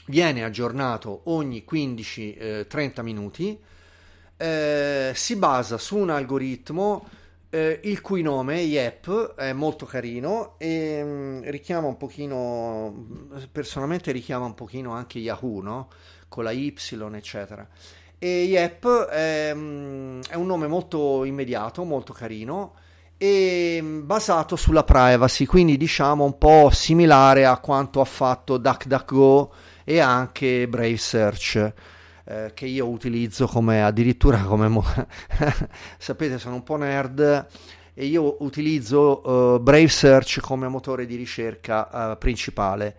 viene 0.08 0.44
aggiornato 0.44 1.22
ogni 1.26 1.64
15-30 1.70 3.00
eh, 3.00 3.04
minuti, 3.04 3.58
eh, 4.36 5.12
si 5.16 5.36
basa 5.38 5.78
su 5.78 5.96
un 5.96 6.10
algoritmo 6.10 7.08
eh, 7.52 7.82
il 7.84 8.00
cui 8.02 8.22
nome, 8.22 8.62
Yep, 8.62 9.36
è 9.36 9.52
molto 9.52 9.86
carino 9.86 10.56
e 10.58 11.04
mh, 11.04 11.08
mm, 11.08 11.42
richiama 11.50 11.88
un 11.88 11.98
pochino, 11.98 13.06
personalmente 13.52 14.12
richiama 14.12 14.46
un 14.46 14.54
pochino 14.56 14.94
anche 14.94 15.20
Yahoo, 15.20 15.62
no? 15.62 15.90
Con 16.30 16.46
la 16.46 16.52
Y, 16.52 16.74
eccetera. 17.14 17.68
E 18.18 18.44
Yep 18.46 19.06
è, 19.06 19.54
mh, 19.54 19.60
mm, 19.60 20.22
è 20.30 20.36
un 20.36 20.46
nome 20.46 20.68
molto 20.68 21.26
immediato, 21.26 21.84
molto 21.84 22.14
carino 22.14 22.74
e 23.18 23.80
mm, 23.82 24.06
basato 24.06 24.56
sulla 24.56 24.84
privacy, 24.84 25.46
quindi 25.46 25.76
diciamo 25.78 26.24
un 26.24 26.38
po' 26.38 26.70
similare 26.72 27.46
a 27.46 27.58
quanto 27.60 28.00
ha 28.00 28.06
fatto 28.06 28.58
DuckDuckGo 28.58 29.54
e 29.84 30.00
anche 30.00 30.68
Brave 30.70 30.98
Search 30.98 31.74
eh, 32.26 32.52
che 32.54 32.66
io 32.66 32.88
utilizzo 32.88 33.48
come 33.48 33.84
addirittura 33.84 34.40
come 34.42 34.68
mo- 34.68 34.86
sapete 35.98 36.38
sono 36.38 36.56
un 36.56 36.64
po' 36.64 36.78
nerd 36.78 37.48
e 37.94 38.06
io 38.06 38.38
utilizzo 38.40 39.22
uh, 39.28 39.60
Brave 39.60 39.88
Search 39.88 40.40
come 40.40 40.68
motore 40.68 41.06
di 41.06 41.16
ricerca 41.16 42.12
uh, 42.12 42.18
principale. 42.18 42.96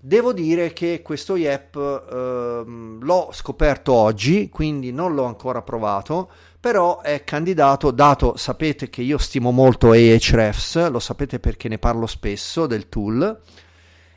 Devo 0.00 0.34
dire 0.34 0.74
che 0.74 1.00
questo 1.02 1.34
YEP 1.34 1.74
uh, 1.76 2.98
l'ho 3.00 3.30
scoperto 3.32 3.94
oggi, 3.94 4.50
quindi 4.50 4.92
non 4.92 5.14
l'ho 5.14 5.24
ancora 5.24 5.62
provato, 5.62 6.28
però 6.60 7.00
è 7.00 7.24
candidato, 7.24 7.90
dato, 7.90 8.36
sapete 8.36 8.90
che 8.90 9.00
io 9.00 9.16
stimo 9.16 9.50
molto 9.50 9.92
Ahrefs, 9.92 10.90
lo 10.90 10.98
sapete 10.98 11.38
perché 11.38 11.68
ne 11.68 11.78
parlo 11.78 12.06
spesso 12.06 12.66
del 12.66 12.88
tool, 12.88 13.40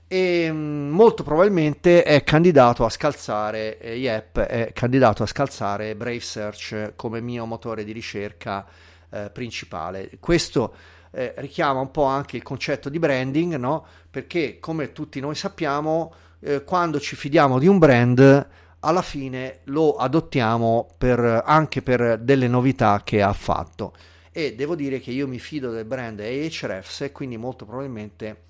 e 0.08 0.50
mm, 0.50 0.90
molto 0.90 1.24
probabilmente 1.24 2.04
è 2.04 2.24
candidato 2.24 2.86
a 2.86 2.90
scalzare 2.90 3.78
eh, 3.78 3.98
Yep 3.98 4.40
è 4.40 4.72
candidato 4.74 5.24
a 5.24 5.26
scalzare 5.26 5.96
Brave 5.96 6.22
Search 6.22 6.94
come 6.96 7.20
mio 7.20 7.46
motore 7.46 7.84
di 7.84 7.92
ricerca 7.92 8.66
eh, 9.10 9.30
principale 9.34 10.12
questo 10.22 10.74
eh, 11.12 11.34
richiama 11.38 11.82
un 11.82 11.92
po' 11.92 12.06
anche 12.06 12.38
il 12.38 12.44
concetto 12.44 12.88
di 12.88 13.00
branding 13.00 13.56
no? 13.56 13.86
perché 14.10 14.60
come 14.60 14.94
tutti 14.94 15.20
noi 15.20 15.36
sappiamo 15.36 16.14
eh, 16.40 16.64
quando 16.64 17.02
ci 17.02 17.18
fidiamo 17.18 17.60
di 17.60 17.68
un 17.68 17.78
brand 17.78 18.48
alla 18.80 19.02
fine 19.02 19.60
lo 19.66 19.96
adottiamo 19.96 20.88
per, 20.98 21.20
anche 21.46 21.82
per 21.82 22.20
delle 22.20 22.48
novità 22.48 23.02
che 23.04 23.22
ha 23.22 23.34
fatto 23.34 23.94
e 24.32 24.56
devo 24.56 24.76
dire 24.76 25.02
che 25.02 25.12
io 25.12 25.28
mi 25.28 25.40
fido 25.40 25.72
del 25.72 25.84
brand 25.84 26.22
Ahrefs 26.22 27.02
e 27.02 27.12
quindi 27.12 27.36
molto 27.36 27.66
probabilmente 27.66 28.46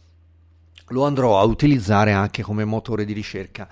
lo 0.89 1.06
andrò 1.06 1.39
a 1.39 1.44
utilizzare 1.44 2.12
anche 2.12 2.41
come 2.41 2.65
motore 2.65 3.06
di 3.06 3.13
ricerca 3.13 3.67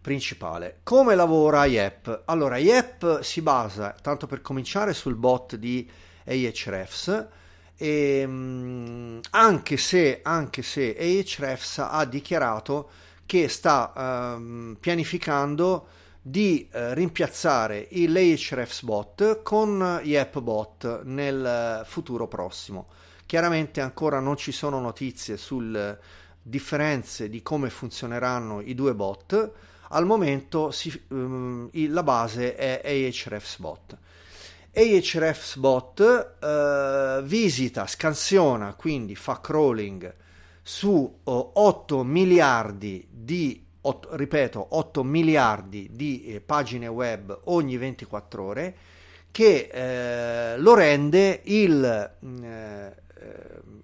principale. 0.00 0.78
Come 0.82 1.14
lavora 1.14 1.64
Yep? 1.64 2.22
Allora, 2.26 2.58
Yep 2.58 3.20
si 3.20 3.42
basa, 3.42 3.94
tanto 4.00 4.26
per 4.26 4.40
cominciare, 4.40 4.94
sul 4.94 5.16
bot 5.16 5.56
di 5.56 5.88
Ahrefs, 6.24 7.26
e, 7.76 8.24
um, 8.24 9.20
anche, 9.30 9.76
se, 9.76 10.20
anche 10.22 10.62
se 10.62 10.96
Ahrefs 10.96 11.78
ha 11.78 12.04
dichiarato 12.04 12.88
che 13.26 13.48
sta 13.48 14.34
um, 14.36 14.76
pianificando 14.78 15.88
di 16.22 16.68
uh, 16.72 16.92
rimpiazzare 16.92 17.88
l'Ahrefs 17.90 18.82
bot 18.82 19.42
con 19.42 20.00
Yep 20.02 20.40
bot 20.40 21.02
nel 21.04 21.82
futuro 21.84 22.26
prossimo. 22.28 22.86
Chiaramente 23.26 23.80
ancora 23.80 24.20
non 24.20 24.36
ci 24.36 24.52
sono 24.52 24.78
notizie 24.78 25.36
sul 25.36 25.98
differenze 26.48 27.28
di 27.28 27.42
come 27.42 27.70
funzioneranno 27.70 28.60
i 28.60 28.74
due 28.74 28.94
bot, 28.94 29.50
al 29.88 30.06
momento 30.06 30.70
si, 30.70 30.92
um, 31.08 31.68
la 31.72 32.02
base 32.04 32.54
è 32.54 32.80
Ahrefs 32.84 33.58
bot. 33.58 33.98
Ahrefs 34.72 35.56
bot 35.56 36.36
uh, 36.40 37.22
visita, 37.24 37.86
scansiona, 37.86 38.74
quindi 38.74 39.16
fa 39.16 39.40
crawling 39.40 40.14
su 40.62 40.90
uh, 41.22 41.50
8 41.54 42.04
miliardi 42.04 43.06
di 43.10 43.64
8, 43.80 44.16
ripeto 44.16 44.66
8 44.70 45.02
miliardi 45.02 45.88
di 45.92 46.26
eh, 46.26 46.40
pagine 46.40 46.86
web 46.88 47.40
ogni 47.44 47.76
24 47.76 48.42
ore 48.42 48.76
che 49.30 49.68
eh, 49.70 50.58
lo 50.58 50.74
rende 50.74 51.40
il, 51.44 52.10
eh, 52.42 52.94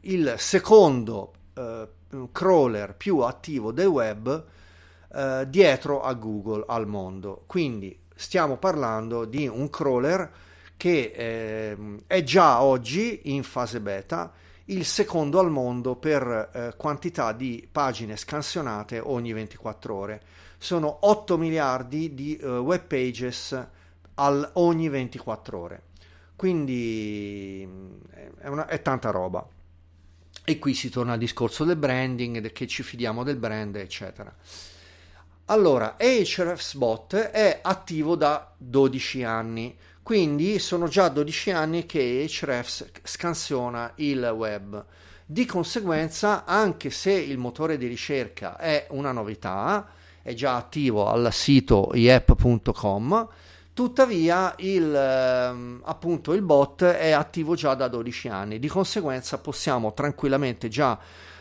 il 0.00 0.34
secondo 0.38 1.32
eh, 1.54 1.86
crawler 2.30 2.94
più 2.94 3.18
attivo 3.18 3.72
del 3.72 3.86
web 3.86 4.44
eh, 5.14 5.44
dietro 5.48 6.02
a 6.02 6.14
Google 6.14 6.64
al 6.66 6.86
mondo. 6.86 7.44
Quindi 7.46 7.98
stiamo 8.14 8.56
parlando 8.56 9.24
di 9.24 9.46
un 9.46 9.68
crawler 9.68 10.30
che 10.76 11.12
eh, 11.14 11.76
è 12.06 12.22
già 12.22 12.62
oggi 12.62 13.20
in 13.24 13.42
fase 13.42 13.80
beta 13.80 14.32
il 14.66 14.84
secondo 14.84 15.38
al 15.38 15.50
mondo 15.50 15.96
per 15.96 16.50
eh, 16.52 16.74
quantità 16.76 17.32
di 17.32 17.66
pagine 17.70 18.16
scansionate 18.16 18.98
ogni 18.98 19.32
24 19.32 19.94
ore. 19.94 20.22
Sono 20.56 20.98
8 21.00 21.36
miliardi 21.38 22.14
di 22.14 22.38
uh, 22.40 22.46
web 22.58 22.84
pages 22.84 23.66
al, 24.14 24.50
ogni 24.54 24.88
24 24.88 25.58
ore. 25.58 25.82
Quindi 26.36 27.68
è, 28.38 28.46
una, 28.46 28.66
è 28.66 28.80
tanta 28.80 29.10
roba. 29.10 29.46
E 30.44 30.58
qui 30.58 30.74
si 30.74 30.90
torna 30.90 31.12
al 31.12 31.18
discorso 31.18 31.64
del 31.64 31.76
branding, 31.76 32.50
che 32.50 32.66
ci 32.66 32.82
fidiamo 32.82 33.22
del 33.22 33.36
brand, 33.36 33.76
eccetera. 33.76 34.34
Allora, 35.46 35.96
Ahrefsbot 35.98 37.14
è 37.14 37.60
attivo 37.62 38.16
da 38.16 38.52
12 38.56 39.22
anni, 39.22 39.76
quindi 40.02 40.58
sono 40.58 40.88
già 40.88 41.08
12 41.08 41.50
anni 41.50 41.86
che 41.86 42.28
Ahrefs 42.28 42.90
scansiona 43.02 43.92
il 43.96 44.32
web. 44.34 44.84
Di 45.24 45.46
conseguenza, 45.46 46.44
anche 46.44 46.90
se 46.90 47.12
il 47.12 47.38
motore 47.38 47.78
di 47.78 47.86
ricerca 47.86 48.56
è 48.56 48.86
una 48.90 49.12
novità, 49.12 49.88
è 50.22 50.34
già 50.34 50.56
attivo 50.56 51.08
al 51.08 51.32
sito 51.32 51.92
iep.com, 51.94 53.28
Tuttavia 53.74 54.54
il, 54.58 54.94
ehm, 54.94 55.80
appunto, 55.84 56.34
il 56.34 56.42
bot 56.42 56.84
è 56.84 57.12
attivo 57.12 57.54
già 57.54 57.74
da 57.74 57.88
12 57.88 58.28
anni, 58.28 58.58
di 58.58 58.68
conseguenza 58.68 59.38
possiamo 59.38 59.94
tranquillamente 59.94 60.68
già 60.68 60.98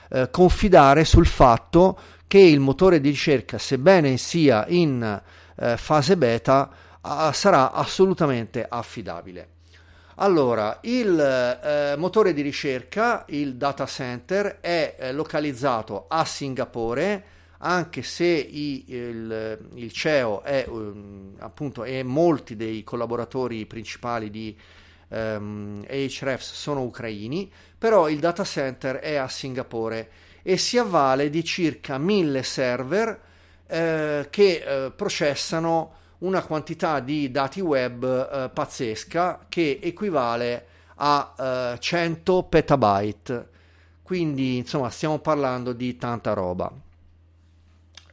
eh, 0.09 0.29
confidare 0.31 1.03
sul 1.03 1.25
fatto 1.25 1.99
che 2.27 2.39
il 2.39 2.61
motore 2.61 3.01
di 3.01 3.09
ricerca, 3.09 3.57
sebbene 3.57 4.15
sia 4.15 4.65
in 4.69 5.21
eh, 5.57 5.75
fase 5.75 6.15
beta, 6.15 6.69
a, 7.01 7.33
sarà 7.33 7.73
assolutamente 7.73 8.65
affidabile. 8.67 9.49
Allora, 10.15 10.77
il 10.83 11.19
eh, 11.19 11.95
motore 11.97 12.31
di 12.33 12.41
ricerca, 12.41 13.25
il 13.27 13.55
data 13.55 13.85
center, 13.85 14.59
è 14.61 14.95
eh, 14.97 15.11
localizzato 15.11 16.05
a 16.07 16.23
Singapore, 16.23 17.23
anche 17.63 18.01
se 18.01 18.25
i, 18.25 18.85
il, 18.87 19.69
il, 19.75 19.91
CEO 19.91 20.41
è 20.43 20.65
um, 20.67 21.35
appunto 21.39 21.83
e 21.83 22.01
molti 22.03 22.55
dei 22.55 22.83
collaboratori 22.83 23.65
principali 23.65 24.29
di 24.31 24.57
um, 25.09 25.83
Ahrefs 25.87 26.53
sono 26.53 26.81
ucraini, 26.81 27.51
però 27.77 28.09
il 28.09 28.19
data 28.19 28.43
center 28.43 28.97
è 28.97 29.15
a 29.15 29.27
Singapore 29.27 30.09
e 30.41 30.57
si 30.57 30.77
avvale 30.77 31.29
di 31.29 31.43
circa 31.43 31.99
mille 31.99 32.41
server 32.41 33.19
eh, 33.67 34.27
che 34.29 34.63
eh, 34.65 34.91
processano 34.91 35.93
una 36.19 36.43
quantità 36.43 36.99
di 36.99 37.29
dati 37.29 37.61
web 37.61 38.03
eh, 38.03 38.49
pazzesca 38.49 39.45
che 39.47 39.79
equivale 39.81 40.65
a 40.95 41.77
100 41.79 42.39
eh, 42.39 42.43
petabyte. 42.49 43.49
Quindi, 44.03 44.57
insomma, 44.57 44.89
stiamo 44.89 45.19
parlando 45.19 45.73
di 45.73 45.95
tanta 45.95 46.33
roba. 46.33 46.71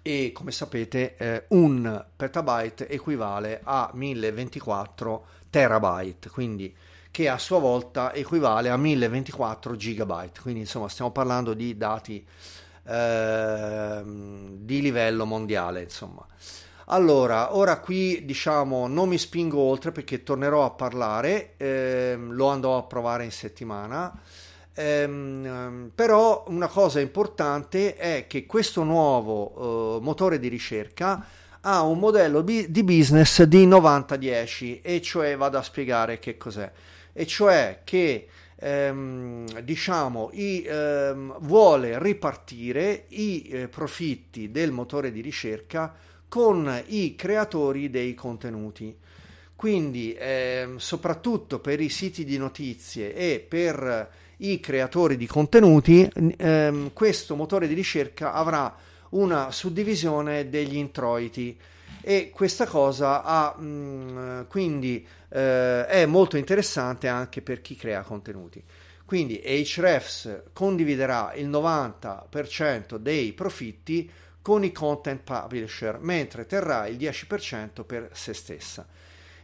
E 0.09 0.33
come 0.33 0.53
sapete, 0.53 1.17
eh, 1.19 1.45
un 1.49 2.03
petabyte 2.17 2.89
equivale 2.89 3.61
a 3.63 3.91
1024 3.93 5.27
terabyte, 5.51 6.31
quindi 6.31 6.75
che 7.11 7.29
a 7.29 7.37
sua 7.37 7.59
volta 7.59 8.15
equivale 8.15 8.71
a 8.71 8.79
1024 8.79 9.77
gigabyte. 9.77 10.41
Quindi, 10.41 10.61
insomma, 10.61 10.89
stiamo 10.89 11.11
parlando 11.11 11.53
di 11.53 11.77
dati 11.77 12.27
eh, 12.85 14.03
di 14.03 14.81
livello 14.81 15.27
mondiale, 15.27 15.83
insomma. 15.83 16.27
Allora, 16.87 17.55
ora 17.55 17.79
qui 17.79 18.25
diciamo 18.25 18.87
non 18.87 19.11
mi 19.11 19.19
spingo 19.19 19.59
oltre 19.59 19.93
perché 19.93 20.23
tornerò 20.23 20.65
a 20.65 20.71
parlare, 20.71 21.53
ehm, 21.59 22.33
lo 22.33 22.47
andrò 22.47 22.79
a 22.79 22.83
provare 22.85 23.25
in 23.25 23.31
settimana. 23.31 24.19
Ehm, 24.81 25.91
però 25.93 26.45
una 26.47 26.69
cosa 26.69 27.01
importante 27.01 27.97
è 27.97 28.27
che 28.29 28.47
questo 28.47 28.85
nuovo 28.85 29.97
eh, 29.99 30.05
motore 30.05 30.39
di 30.39 30.47
ricerca 30.47 31.27
ha 31.63 31.83
un 31.83 31.99
modello 31.99 32.45
bi- 32.45 32.71
di 32.71 32.85
business 32.85 33.43
di 33.43 33.67
90-10 33.67 34.79
e 34.81 35.03
cioè 35.03 35.37
vado 35.37 35.59
a 35.59 35.63
spiegare 35.63 36.21
che 36.21 36.37
cos'è 36.37 36.71
e 37.13 37.27
cioè 37.27 37.81
che 37.83 38.29
ehm, 38.55 39.63
diciamo 39.63 40.31
i, 40.35 40.63
ehm, 40.65 41.39
vuole 41.41 41.99
ripartire 41.99 43.07
i 43.09 43.49
eh, 43.49 43.67
profitti 43.67 44.53
del 44.53 44.71
motore 44.71 45.11
di 45.11 45.21
ricerca 45.21 45.93
con 46.29 46.85
i 46.87 47.17
creatori 47.17 47.91
dei 47.91 48.15
contenuti. 48.15 48.97
Quindi, 49.59 50.15
eh, 50.15 50.75
soprattutto 50.77 51.59
per 51.59 51.81
i 51.81 51.89
siti 51.89 52.25
di 52.25 52.39
notizie 52.39 53.13
e 53.13 53.41
per 53.41 54.09
i 54.37 54.61
creatori 54.61 55.17
di 55.17 55.27
contenuti, 55.27 56.09
ehm, 56.37 56.93
questo 56.93 57.35
motore 57.35 57.67
di 57.67 57.75
ricerca 57.75 58.35
avrà 58.35 58.73
una 59.09 59.51
suddivisione 59.51 60.49
degli 60.49 60.77
introiti 60.77 61.59
e 62.01 62.31
questa 62.33 62.67
cosa 62.67 63.25
ha, 63.25 63.57
mh, 63.59 63.65
mm, 63.67 64.41
quindi 64.47 65.05
eh, 65.29 65.87
è 65.87 66.07
molto 66.07 66.37
interessante 66.37 67.09
anche 67.09 67.43
per 67.43 67.61
chi 67.61 67.75
crea 67.75 68.03
contenuti. 68.03 68.63
Quindi 69.05 69.43
Hrefs 69.43 70.43
condividerà 70.53 71.33
il 71.35 71.49
90% 71.49 72.97
dei 72.97 73.33
profitti 73.33 74.09
con 74.41 74.63
i 74.63 74.71
content 74.71 75.23
publisher, 75.25 75.99
mentre 75.99 76.47
terrà 76.47 76.87
il 76.87 76.97
10% 76.97 77.83
per 77.83 78.11
se 78.13 78.35
stessa. 78.35 78.87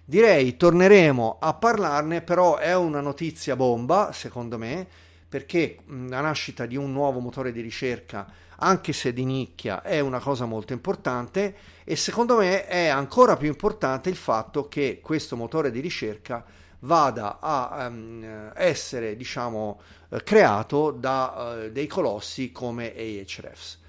Direi 0.06 0.58
torneremo 0.58 1.38
a 1.40 1.54
parlarne, 1.54 2.20
però 2.20 2.58
è 2.58 2.76
una 2.76 3.00
notizia 3.00 3.56
bomba, 3.56 4.12
secondo 4.12 4.58
me, 4.58 4.86
perché 5.26 5.78
la 5.86 6.20
nascita 6.20 6.66
di 6.66 6.76
un 6.76 6.92
nuovo 6.92 7.20
motore 7.20 7.52
di 7.52 7.62
ricerca, 7.62 8.30
anche 8.56 8.92
se 8.92 9.14
di 9.14 9.24
nicchia, 9.24 9.80
è 9.80 10.00
una 10.00 10.20
cosa 10.20 10.44
molto 10.44 10.74
importante 10.74 11.56
e 11.84 11.96
secondo 11.96 12.36
me 12.36 12.66
è 12.66 12.86
ancora 12.88 13.38
più 13.38 13.48
importante 13.48 14.10
il 14.10 14.16
fatto 14.16 14.68
che 14.68 15.00
questo 15.02 15.36
motore 15.36 15.70
di 15.70 15.80
ricerca 15.80 16.44
vada 16.80 17.38
a 17.40 17.86
um, 17.88 18.52
essere, 18.54 19.16
diciamo, 19.16 19.80
creato 20.22 20.90
da 20.90 21.62
uh, 21.64 21.70
dei 21.70 21.86
colossi 21.86 22.52
come 22.52 22.94
Ahrefs 22.94 23.82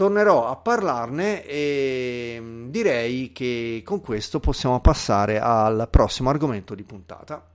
tornerò 0.00 0.48
a 0.48 0.56
parlarne 0.56 1.44
e 1.44 2.38
mm, 2.40 2.70
direi 2.70 3.32
che 3.32 3.82
con 3.84 4.00
questo 4.00 4.40
possiamo 4.40 4.80
passare 4.80 5.38
al 5.38 5.88
prossimo 5.90 6.30
argomento 6.30 6.74
di 6.74 6.84
puntata. 6.84 7.46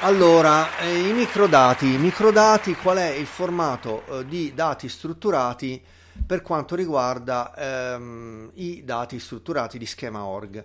Allora, 0.00 0.78
eh, 0.78 0.98
i 0.98 1.12
microdati. 1.12 1.92
I 1.92 1.98
microdati, 1.98 2.74
qual 2.76 2.96
è 2.96 3.10
il 3.10 3.26
formato 3.26 4.02
eh, 4.06 4.24
di 4.24 4.54
dati 4.54 4.88
strutturati 4.88 5.84
per 6.26 6.40
quanto 6.40 6.74
riguarda 6.74 7.52
ehm, 7.54 8.50
i 8.54 8.82
dati 8.82 9.18
strutturati 9.18 9.76
di 9.76 9.84
schema 9.84 10.24
org? 10.24 10.64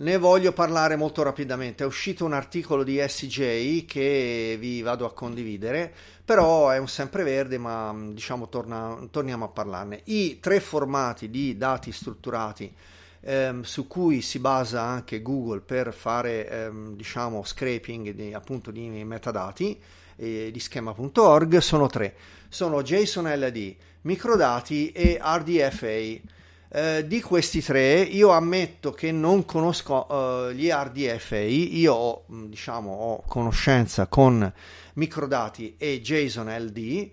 Ne 0.00 0.16
voglio 0.16 0.52
parlare 0.52 0.96
molto 0.96 1.22
rapidamente. 1.22 1.84
È 1.84 1.86
uscito 1.86 2.24
un 2.24 2.32
articolo 2.32 2.82
di 2.84 3.04
SJ 3.06 3.84
che 3.84 4.56
vi 4.58 4.80
vado 4.80 5.04
a 5.04 5.12
condividere, 5.12 5.92
però 6.24 6.70
è 6.70 6.78
un 6.78 6.88
sempreverde, 6.88 7.58
ma 7.58 7.94
diciamo 8.08 8.48
torna, 8.48 8.96
torniamo 9.10 9.44
a 9.44 9.48
parlarne. 9.48 10.00
I 10.04 10.40
tre 10.40 10.58
formati 10.60 11.28
di 11.28 11.58
dati 11.58 11.92
strutturati 11.92 12.74
ehm, 13.20 13.60
su 13.60 13.86
cui 13.86 14.22
si 14.22 14.38
basa 14.38 14.80
anche 14.80 15.20
Google 15.20 15.60
per 15.60 15.92
fare 15.92 16.48
ehm, 16.48 16.96
diciamo 16.96 17.44
scraping 17.44 18.12
di, 18.12 18.32
appunto 18.32 18.70
di 18.70 18.88
metadati 19.04 19.78
eh, 20.16 20.48
di 20.50 20.60
schema.org 20.60 21.58
sono 21.58 21.88
tre. 21.88 22.14
Sono 22.48 22.82
JSON 22.82 23.30
LD, 23.30 23.74
microdati 24.02 24.92
e 24.92 25.20
RDFA. 25.22 26.38
Eh, 26.72 27.04
di 27.04 27.20
questi 27.20 27.60
tre 27.60 27.98
io 27.98 28.28
ammetto 28.28 28.92
che 28.92 29.10
non 29.10 29.44
conosco 29.44 30.06
uh, 30.08 30.50
gli 30.52 30.68
RDFA, 30.68 31.38
io 31.38 32.22
mm, 32.30 32.44
diciamo, 32.44 32.92
ho 32.92 33.22
conoscenza 33.26 34.06
con 34.06 34.52
microdati 34.94 35.74
e 35.76 36.00
JSON 36.00 36.46
LD 36.46 37.10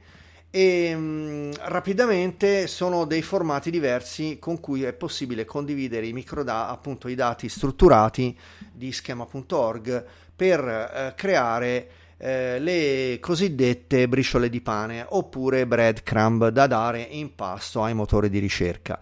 e 0.51 0.95
mh, 0.95 0.99
mm, 0.99 1.51
rapidamente 1.61 2.67
sono 2.67 3.05
dei 3.05 3.23
formati 3.23 3.71
diversi 3.71 4.37
con 4.39 4.59
cui 4.59 4.83
è 4.83 4.93
possibile 4.93 5.43
condividere 5.43 6.05
i 6.05 6.13
microdati, 6.13 6.71
appunto 6.71 7.07
i 7.07 7.15
dati 7.15 7.49
strutturati 7.49 8.37
di 8.71 8.91
schema.org 8.91 10.05
per 10.35 10.59
uh, 10.63 11.15
creare 11.15 11.89
eh, 12.17 12.59
le 12.59 13.17
cosiddette 13.19 14.07
briciole 14.07 14.49
di 14.49 14.61
pane 14.61 15.03
oppure 15.09 15.65
breadcrumb 15.65 16.49
da 16.49 16.67
dare 16.67 17.01
in 17.01 17.33
pasto 17.33 17.81
ai 17.81 17.95
motori 17.95 18.29
di 18.29 18.37
ricerca. 18.37 18.99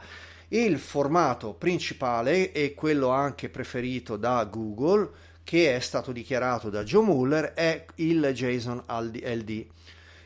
Il 0.50 0.78
formato 0.78 1.54
principale 1.54 2.52
e 2.52 2.74
quello 2.74 3.10
anche 3.10 3.50
preferito 3.50 4.16
da 4.16 4.44
Google, 4.46 5.10
che 5.44 5.76
è 5.76 5.80
stato 5.80 6.12
dichiarato 6.12 6.70
da 6.70 6.84
Joe 6.84 7.04
Muller, 7.04 7.54
è 7.54 7.86
il 7.96 8.32
JSON 8.34 8.84
LD. 8.88 9.66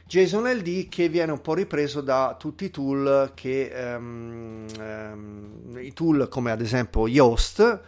JSON 0.05 0.51
LD 0.51 0.89
che 0.89 1.07
viene 1.07 1.31
un 1.31 1.39
po' 1.39 1.53
ripreso 1.53 2.01
da 2.01 2.35
tutti 2.37 2.65
i 2.65 2.71
tool 2.71 3.31
che 3.35 3.71
um, 3.95 4.65
um, 4.79 5.77
i 5.79 5.93
tool 5.93 6.27
come 6.29 6.49
ad 6.49 6.61
esempio 6.61 7.07
Yoast 7.07 7.79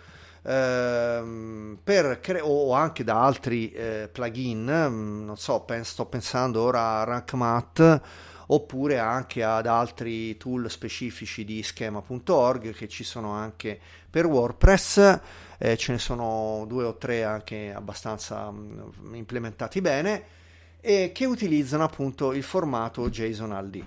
per 0.43 2.19
cre- 2.19 2.41
o 2.41 2.73
anche 2.73 3.03
da 3.03 3.23
altri 3.23 3.71
eh, 3.71 4.09
plugin 4.11 4.65
non 4.65 5.35
so 5.37 5.61
pen- 5.61 5.83
sto 5.83 6.05
pensando 6.05 6.61
ora 6.61 6.99
a 6.99 7.03
RankMath 7.03 8.01
oppure 8.53 8.99
anche 8.99 9.43
ad 9.43 9.65
altri 9.65 10.35
tool 10.37 10.69
specifici 10.69 11.45
di 11.45 11.63
schema.org 11.63 12.73
che 12.73 12.87
ci 12.87 13.03
sono 13.03 13.31
anche 13.31 13.79
per 14.09 14.25
WordPress, 14.25 15.19
eh, 15.57 15.77
ce 15.77 15.91
ne 15.93 15.97
sono 15.97 16.65
due 16.67 16.83
o 16.83 16.97
tre 16.97 17.23
anche 17.23 17.71
abbastanza 17.73 18.51
mh, 18.51 18.91
mm, 18.99 19.15
implementati 19.15 19.79
bene 19.79 20.23
e 20.81 21.11
che 21.13 21.25
utilizzano 21.25 21.83
appunto 21.83 22.33
il 22.33 22.43
formato 22.43 23.09
JSON 23.09 23.57
LD. 23.57 23.85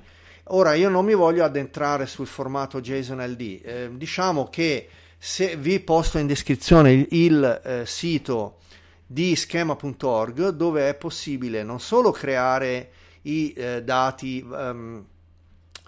Ora 0.49 0.75
io 0.75 0.89
non 0.89 1.05
mi 1.05 1.15
voglio 1.15 1.45
addentrare 1.45 2.07
sul 2.07 2.27
formato 2.27 2.81
JSON 2.81 3.23
LD, 3.23 3.61
eh, 3.63 3.91
diciamo 3.93 4.49
che 4.49 4.89
se 5.19 5.57
vi 5.57 5.79
posto 5.81 6.17
in 6.19 6.27
descrizione 6.27 6.93
il, 6.93 7.07
il 7.11 7.61
eh, 7.65 7.87
sito 7.87 8.59
di 9.07 9.37
schema.org 9.37 10.49
dove 10.49 10.89
è 10.89 10.95
possibile 10.95 11.63
non 11.63 11.81
solo 11.81 12.11
creare 12.11 12.91
i 13.25 13.53
eh, 13.53 13.83
dati 13.83 14.45
um, 14.49 15.05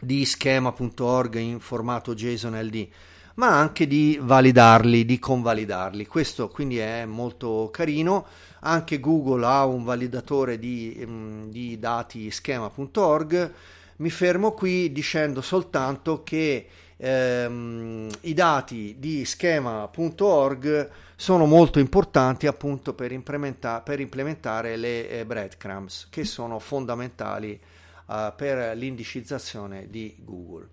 di 0.01 0.25
schema.org 0.25 1.35
in 1.37 1.61
formato 1.61 2.15
JSON 2.15 2.59
LD, 2.61 2.89
ma 3.35 3.59
anche 3.59 3.87
di 3.87 4.19
validarli, 4.21 5.05
di 5.05 5.19
convalidarli. 5.19 6.07
Questo 6.07 6.49
quindi 6.49 6.79
è 6.79 7.05
molto 7.05 7.71
carino. 7.73 8.27
Anche 8.61 9.01
Google 9.01 9.47
ha 9.47 9.65
un 9.65 9.85
validatore 9.85 10.59
di, 10.59 11.03
um, 11.07 11.51
di 11.51 11.79
dati 11.79 12.31
schema.org. 12.31 13.53
Mi 13.97 14.11
fermo 14.11 14.53
qui 14.53 14.93
dicendo 14.93 15.41
soltanto 15.41 16.23
che 16.23 16.67
ehm, 16.97 18.09
i 18.23 18.35
dati 18.35 18.97
di 18.99 19.25
schema.org 19.25 20.91
sono 21.17 21.47
molto 21.47 21.79
importanti 21.79 22.47
appunto 22.47 22.95
per, 22.95 23.13
implementa- 23.13 23.81
per 23.81 24.01
implementare 24.01 24.77
le 24.77 25.09
eh, 25.09 25.25
breadcrumbs 25.25 26.09
che 26.11 26.25
sono 26.25 26.59
fondamentali 26.59 27.59
uh, 28.07 28.33
per 28.37 28.77
l'indicizzazione 28.77 29.87
di 29.89 30.15
Google. 30.19 30.69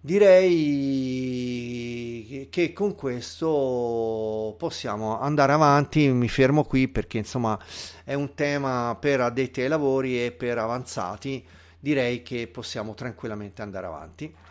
Direi 0.00 2.48
che 2.50 2.72
con 2.74 2.94
questo 2.94 4.54
possiamo 4.58 5.18
andare 5.18 5.52
avanti, 5.52 6.08
mi 6.08 6.28
fermo 6.28 6.64
qui 6.64 6.88
perché 6.88 7.16
insomma 7.16 7.58
è 8.04 8.12
un 8.12 8.34
tema 8.34 8.94
per 9.00 9.22
addetti 9.22 9.62
ai 9.62 9.68
lavori 9.68 10.22
e 10.22 10.32
per 10.32 10.58
avanzati, 10.58 11.42
direi 11.80 12.22
che 12.22 12.48
possiamo 12.48 12.92
tranquillamente 12.92 13.62
andare 13.62 13.86
avanti. 13.86 14.43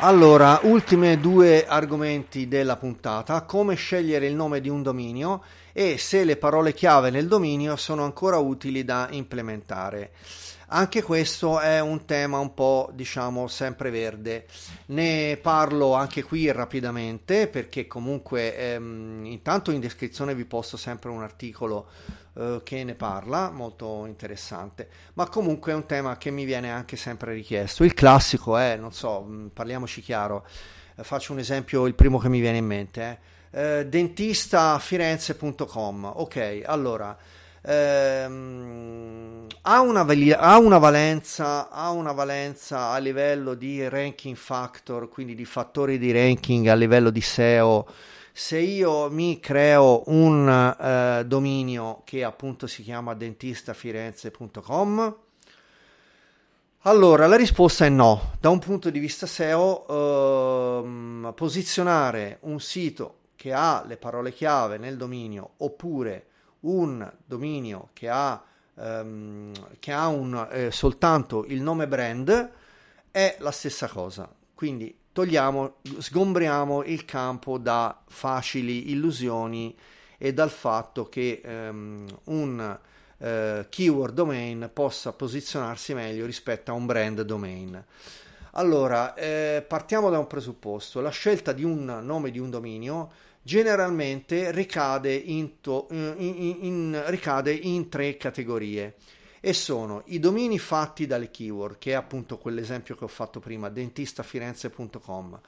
Allora, 0.00 0.60
ultime 0.64 1.18
due 1.18 1.66
argomenti 1.66 2.48
della 2.48 2.76
puntata, 2.76 3.40
come 3.42 3.76
scegliere 3.76 4.26
il 4.26 4.34
nome 4.34 4.60
di 4.60 4.68
un 4.68 4.82
dominio 4.82 5.42
e 5.72 5.96
se 5.96 6.22
le 6.24 6.36
parole 6.36 6.74
chiave 6.74 7.08
nel 7.08 7.26
dominio 7.26 7.76
sono 7.76 8.04
ancora 8.04 8.36
utili 8.36 8.84
da 8.84 9.08
implementare. 9.10 10.10
Anche 10.68 11.02
questo 11.02 11.60
è 11.60 11.80
un 11.80 12.06
tema 12.06 12.38
un 12.38 12.52
po', 12.52 12.90
diciamo, 12.92 13.46
sempreverde. 13.46 14.46
Ne 14.86 15.38
parlo 15.40 15.94
anche 15.94 16.24
qui 16.24 16.50
rapidamente 16.50 17.46
perché 17.46 17.86
comunque 17.86 18.56
ehm, 18.56 19.24
intanto 19.26 19.70
in 19.70 19.78
descrizione 19.78 20.34
vi 20.34 20.44
posto 20.44 20.76
sempre 20.76 21.10
un 21.10 21.22
articolo 21.22 21.86
eh, 22.34 22.62
che 22.64 22.82
ne 22.82 22.94
parla, 22.94 23.50
molto 23.50 24.06
interessante, 24.06 24.88
ma 25.14 25.28
comunque 25.28 25.70
è 25.70 25.74
un 25.74 25.86
tema 25.86 26.16
che 26.18 26.30
mi 26.30 26.44
viene 26.44 26.70
anche 26.70 26.96
sempre 26.96 27.32
richiesto. 27.32 27.84
Il 27.84 27.94
classico 27.94 28.56
è, 28.56 28.76
non 28.76 28.92
so, 28.92 29.22
mm, 29.22 29.46
parliamoci 29.48 30.00
chiaro, 30.02 30.44
eh, 30.96 31.04
faccio 31.04 31.32
un 31.32 31.38
esempio, 31.38 31.86
il 31.86 31.94
primo 31.94 32.18
che 32.18 32.28
mi 32.28 32.40
viene 32.40 32.58
in 32.58 32.66
mente, 32.66 33.18
eh, 33.50 33.78
eh 33.78 33.86
dentistafirenze.com, 33.86 36.10
ok, 36.12 36.62
allora... 36.64 37.16
Ehm, 37.66 39.46
ha, 39.62 39.80
una, 39.80 40.06
ha, 40.38 40.58
una 40.58 40.78
valenza, 40.78 41.68
ha 41.68 41.90
una 41.90 42.12
valenza 42.12 42.90
a 42.90 42.98
livello 42.98 43.54
di 43.54 43.88
ranking 43.88 44.36
factor, 44.36 45.08
quindi 45.08 45.34
di 45.34 45.44
fattori 45.44 45.98
di 45.98 46.12
ranking 46.12 46.68
a 46.68 46.74
livello 46.74 47.10
di 47.10 47.20
SEO 47.20 47.88
se 48.32 48.58
io 48.58 49.10
mi 49.10 49.40
creo 49.40 50.02
un 50.08 50.76
eh, 50.78 51.24
dominio 51.26 52.02
che 52.04 52.22
appunto 52.22 52.66
si 52.66 52.82
chiama 52.82 53.14
dentistafirenze.com 53.14 55.16
allora 56.82 57.26
la 57.26 57.36
risposta 57.36 57.86
è 57.86 57.88
no. 57.88 58.34
Da 58.38 58.50
un 58.50 58.58
punto 58.58 58.90
di 58.90 58.98
vista 58.98 59.26
SEO 59.26 60.82
ehm, 60.84 61.32
posizionare 61.34 62.38
un 62.42 62.60
sito 62.60 63.14
che 63.34 63.54
ha 63.54 63.82
le 63.86 63.96
parole 63.96 64.32
chiave 64.32 64.78
nel 64.78 64.96
dominio 64.96 65.54
oppure 65.56 66.26
un 66.60 67.12
dominio 67.24 67.90
che 67.92 68.08
ha, 68.08 68.42
ehm, 68.76 69.52
che 69.78 69.92
ha 69.92 70.06
un, 70.08 70.48
eh, 70.50 70.70
soltanto 70.70 71.44
il 71.46 71.60
nome 71.60 71.86
brand 71.86 72.50
è 73.10 73.36
la 73.40 73.50
stessa 73.50 73.88
cosa 73.88 74.28
quindi 74.56 74.96
togliamo, 75.12 75.76
sgombriamo 75.98 76.82
il 76.84 77.04
campo 77.04 77.58
da 77.58 78.02
facili 78.06 78.90
illusioni 78.90 79.76
e 80.16 80.32
dal 80.32 80.50
fatto 80.50 81.10
che 81.10 81.42
um, 81.44 82.06
un 82.24 82.78
uh, 83.18 83.26
keyword 83.68 84.14
domain 84.14 84.70
possa 84.72 85.12
posizionarsi 85.12 85.92
meglio 85.92 86.24
rispetto 86.24 86.70
a 86.70 86.74
un 86.74 86.86
brand 86.86 87.20
domain. 87.20 87.84
Allora, 88.52 89.12
eh, 89.12 89.62
partiamo 89.68 90.08
da 90.08 90.18
un 90.18 90.26
presupposto. 90.26 91.02
La 91.02 91.10
scelta 91.10 91.52
di 91.52 91.64
un 91.64 91.84
nome 92.02 92.30
di 92.30 92.38
un 92.38 92.48
dominio 92.48 93.10
generalmente 93.46 94.50
ricade 94.50 95.14
in, 95.14 95.60
to- 95.60 95.86
in, 95.90 96.14
in, 96.16 96.56
in, 96.62 97.02
ricade 97.06 97.52
in 97.52 97.88
tre 97.88 98.16
categorie 98.16 98.96
e 99.38 99.52
sono 99.52 100.02
i 100.06 100.18
domini 100.18 100.58
fatti 100.58 101.06
dalle 101.06 101.30
keyword, 101.30 101.78
che 101.78 101.92
è 101.92 101.94
appunto 101.94 102.38
quell'esempio 102.38 102.96
che 102.96 103.04
ho 103.04 103.08
fatto 103.08 103.38
prima, 103.38 103.68
dentistafirenze.com. 103.68 105.40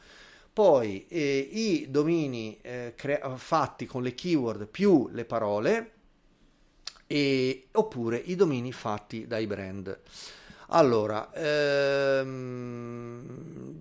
Poi 0.53 1.07
eh, 1.09 1.49
i 1.51 1.87
domini 1.91 2.57
eh, 2.63 2.93
crea- 2.97 3.37
fatti 3.37 3.85
con 3.85 4.05
le 4.05 4.15
keyword 4.15 4.69
più 4.69 5.09
le 5.11 5.25
parole, 5.25 5.93
e, 7.09 7.67
oppure 7.73 8.17
i 8.19 8.37
domini 8.37 8.71
fatti 8.71 9.27
dai 9.27 9.49
brand. 9.49 9.99
Allora, 10.71 11.31
ehm, 11.33 13.23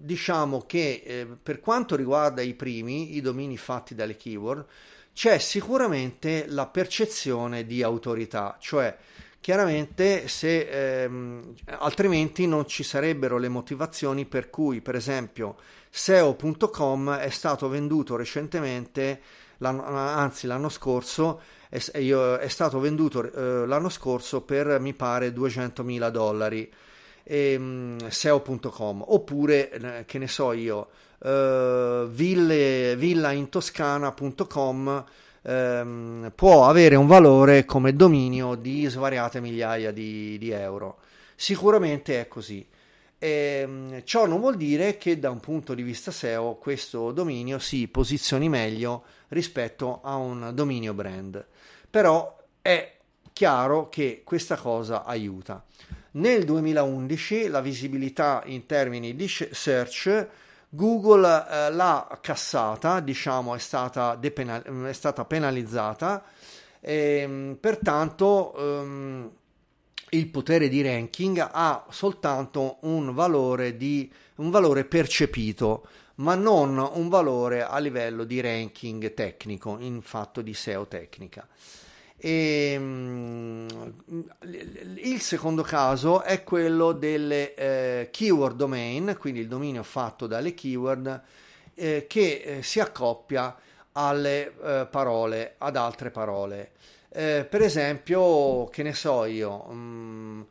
diciamo 0.01 0.61
che 0.65 1.03
eh, 1.05 1.27
per 1.41 1.59
quanto 1.59 1.95
riguarda 1.95 2.41
i 2.41 2.53
primi, 2.53 3.15
i 3.17 3.21
domini 3.21 3.57
fatti 3.57 3.93
dalle 3.93 4.15
keyword, 4.15 4.65
c'è 5.13 5.37
sicuramente 5.39 6.45
la 6.47 6.67
percezione 6.67 7.65
di 7.65 7.83
autorità, 7.83 8.57
cioè 8.59 8.95
Chiaramente, 9.39 10.27
se, 10.27 11.03
ehm, 11.03 11.53
altrimenti 11.79 12.45
non 12.47 12.67
ci 12.67 12.83
sarebbero 12.83 13.37
le 13.37 13.47
motivazioni 13.47 14.25
per 14.25 14.49
cui, 14.49 14.81
per 14.81 14.95
esempio, 14.95 15.55
SEO.com 15.89 17.15
è 17.15 17.29
stato 17.29 17.69
venduto 17.69 18.17
recentemente, 18.17 19.21
l'anno, 19.59 19.85
anzi 19.85 20.47
l'anno 20.47 20.67
scorso, 20.67 21.39
è, 21.77 22.39
è 22.39 22.47
stato 22.47 22.79
venduto 22.79 23.23
eh, 23.23 23.65
l'anno 23.65 23.89
scorso 23.89 24.41
per 24.41 24.79
mi 24.79 24.93
pare 24.93 25.33
200.000 25.33 26.09
dollari. 26.09 26.71
Ehm, 27.23 28.07
SEO.com 28.07 29.03
oppure 29.07 29.69
eh, 29.69 30.05
che 30.05 30.17
ne 30.17 30.27
so 30.27 30.53
io, 30.53 30.87
eh, 31.23 32.05
ville, 32.09 32.95
villaintoscana.com 32.95 35.05
ehm, 35.41 36.31
può 36.35 36.67
avere 36.67 36.95
un 36.95 37.07
valore 37.07 37.65
come 37.65 37.93
dominio 37.93 38.55
di 38.55 38.85
svariate 38.85 39.41
migliaia 39.41 39.91
di, 39.91 40.37
di 40.37 40.51
euro. 40.51 40.99
Sicuramente 41.35 42.21
è 42.21 42.27
così. 42.27 42.65
E, 43.19 43.59
ehm, 43.63 44.03
ciò 44.03 44.25
non 44.25 44.39
vuol 44.39 44.57
dire 44.57 44.97
che 44.97 45.19
da 45.19 45.29
un 45.29 45.39
punto 45.39 45.73
di 45.73 45.81
vista 45.81 46.11
SEO 46.11 46.55
questo 46.55 47.11
dominio 47.11 47.59
si 47.59 47.87
posizioni 47.87 48.49
meglio 48.49 49.03
rispetto 49.29 50.01
a 50.03 50.15
un 50.15 50.51
dominio 50.53 50.93
brand, 50.93 51.45
però 51.89 52.37
è 52.61 52.97
chiaro 53.33 53.87
che 53.89 54.21
questa 54.23 54.55
cosa 54.55 55.03
aiuta. 55.03 55.63
Nel 56.11 56.45
2011 56.45 57.47
la 57.47 57.61
visibilità 57.61 58.41
in 58.45 58.65
termini 58.65 59.15
di 59.15 59.27
search 59.27 60.27
Google 60.69 61.45
eh, 61.49 61.71
l'ha 61.71 62.17
cassata, 62.21 62.99
diciamo 62.99 63.55
è 63.55 63.59
stata, 63.59 64.15
depenal- 64.15 64.63
è 64.85 64.93
stata 64.93 65.23
penalizzata, 65.25 66.23
e, 66.79 67.19
ehm, 67.21 67.57
pertanto 67.59 68.55
ehm, 68.57 69.31
il 70.09 70.27
potere 70.27 70.69
di 70.69 70.81
ranking 70.81 71.47
ha 71.51 71.85
soltanto 71.89 72.77
un 72.81 73.13
valore, 73.13 73.77
di, 73.77 74.11
un 74.35 74.49
valore 74.49 74.85
percepito, 74.85 75.85
ma 76.17 76.35
non 76.35 76.77
un 76.77 77.09
valore 77.09 77.63
a 77.63 77.77
livello 77.79 78.23
di 78.23 78.39
ranking 78.41 79.13
tecnico, 79.13 79.77
in 79.79 80.01
fatto 80.01 80.41
di 80.41 80.53
SEO 80.53 80.87
tecnica. 80.87 81.47
E, 82.19 82.75
um, 82.75 83.67
il 85.03 85.21
secondo 85.21 85.61
caso 85.61 86.23
è 86.23 86.43
quello 86.43 86.91
delle 86.91 87.53
eh, 87.53 88.09
keyword 88.11 88.55
domain, 88.55 89.15
quindi 89.19 89.41
il 89.41 89.47
dominio 89.47 89.83
fatto 89.83 90.25
dalle 90.25 90.55
keyword 90.55 91.21
eh, 91.75 92.05
che 92.07 92.41
eh, 92.43 92.63
si 92.63 92.79
accoppia 92.79 93.55
alle 93.91 94.53
eh, 94.63 94.87
parole, 94.89 95.55
ad 95.59 95.75
altre 95.75 96.09
parole. 96.09 96.71
Eh, 97.09 97.45
per 97.47 97.61
esempio, 97.61 98.65
che 98.65 98.81
ne 98.81 98.93
so 98.93 99.25
io, 99.25 99.65
um, 99.69 100.45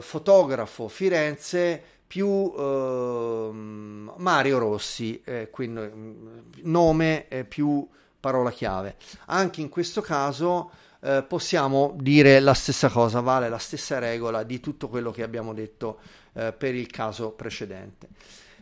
fotografo 0.00 0.88
Firenze 0.88 1.97
più 2.08 2.52
ehm, 2.56 4.14
Mario 4.16 4.58
Rossi, 4.58 5.22
quindi 5.52 5.80
mm, 5.80 6.38
nome 6.62 7.46
più 7.46 7.86
parola 8.18 8.50
chiave. 8.50 8.96
Anche 9.26 9.60
in 9.60 9.68
questo 9.68 10.00
caso 10.00 10.70
eh, 11.00 11.24
possiamo 11.26 11.94
dire 11.96 12.40
la 12.40 12.54
stessa 12.54 12.88
cosa, 12.88 13.20
vale 13.20 13.48
la 13.48 13.58
stessa 13.58 13.98
regola 13.98 14.42
di 14.42 14.58
tutto 14.58 14.88
quello 14.88 15.12
che 15.12 15.22
abbiamo 15.22 15.54
detto 15.54 16.00
eh, 16.32 16.52
per 16.52 16.74
il 16.74 16.88
caso 16.88 17.30
precedente. 17.30 18.08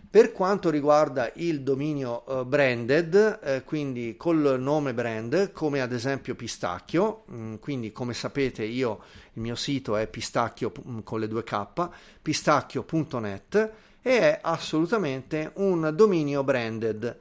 Per 0.09 0.33
quanto 0.33 0.71
riguarda 0.71 1.31
il 1.35 1.62
dominio 1.62 2.23
uh, 2.27 2.45
branded, 2.45 3.40
eh, 3.42 3.62
quindi 3.64 4.14
col 4.16 4.57
nome 4.59 4.95
brand, 4.95 5.53
come 5.53 5.81
ad 5.81 5.92
esempio 5.92 6.35
Pistacchio, 6.35 7.25
mh, 7.27 7.37
mm, 7.37 7.55
quindi 7.57 7.92
come 7.92 8.14
sapete 8.14 8.64
io 8.64 9.01
il 9.33 9.42
mio 9.42 9.55
sito 9.55 9.97
è 9.97 10.07
pistacchio 10.07 10.73
mm, 10.87 10.99
con 11.01 11.21
le 11.21 11.29
due 11.29 11.42
K, 11.42 11.88
pistacchio.net 12.23 13.71
e 14.01 14.19
è 14.21 14.38
assolutamente 14.42 15.51
un 15.55 15.92
dominio 15.95 16.45
branded 16.45 17.16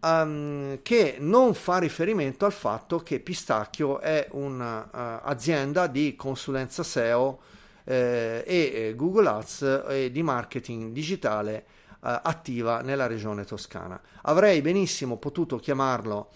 um, 0.00 0.78
che 0.82 1.16
non 1.18 1.54
fa 1.54 1.78
riferimento 1.78 2.44
al 2.44 2.52
fatto 2.52 2.98
che 3.00 3.20
Pistacchio 3.20 4.00
è 4.00 4.28
un'azienda 4.30 5.84
uh, 5.84 5.88
di 5.88 6.14
consulenza 6.14 6.82
SEO 6.82 7.40
eh, 7.84 8.44
e 8.46 8.92
Google 8.94 9.28
Ads 9.28 9.84
e 9.88 10.10
di 10.12 10.22
marketing 10.22 10.92
digitale 10.92 11.56
eh, 11.56 11.77
attiva 12.00 12.80
nella 12.80 13.06
regione 13.06 13.44
toscana. 13.44 14.00
Avrei 14.22 14.60
benissimo 14.60 15.16
potuto 15.16 15.58
chiamarlo 15.58 16.30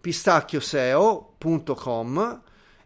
pistacchioseo.com 0.00 2.42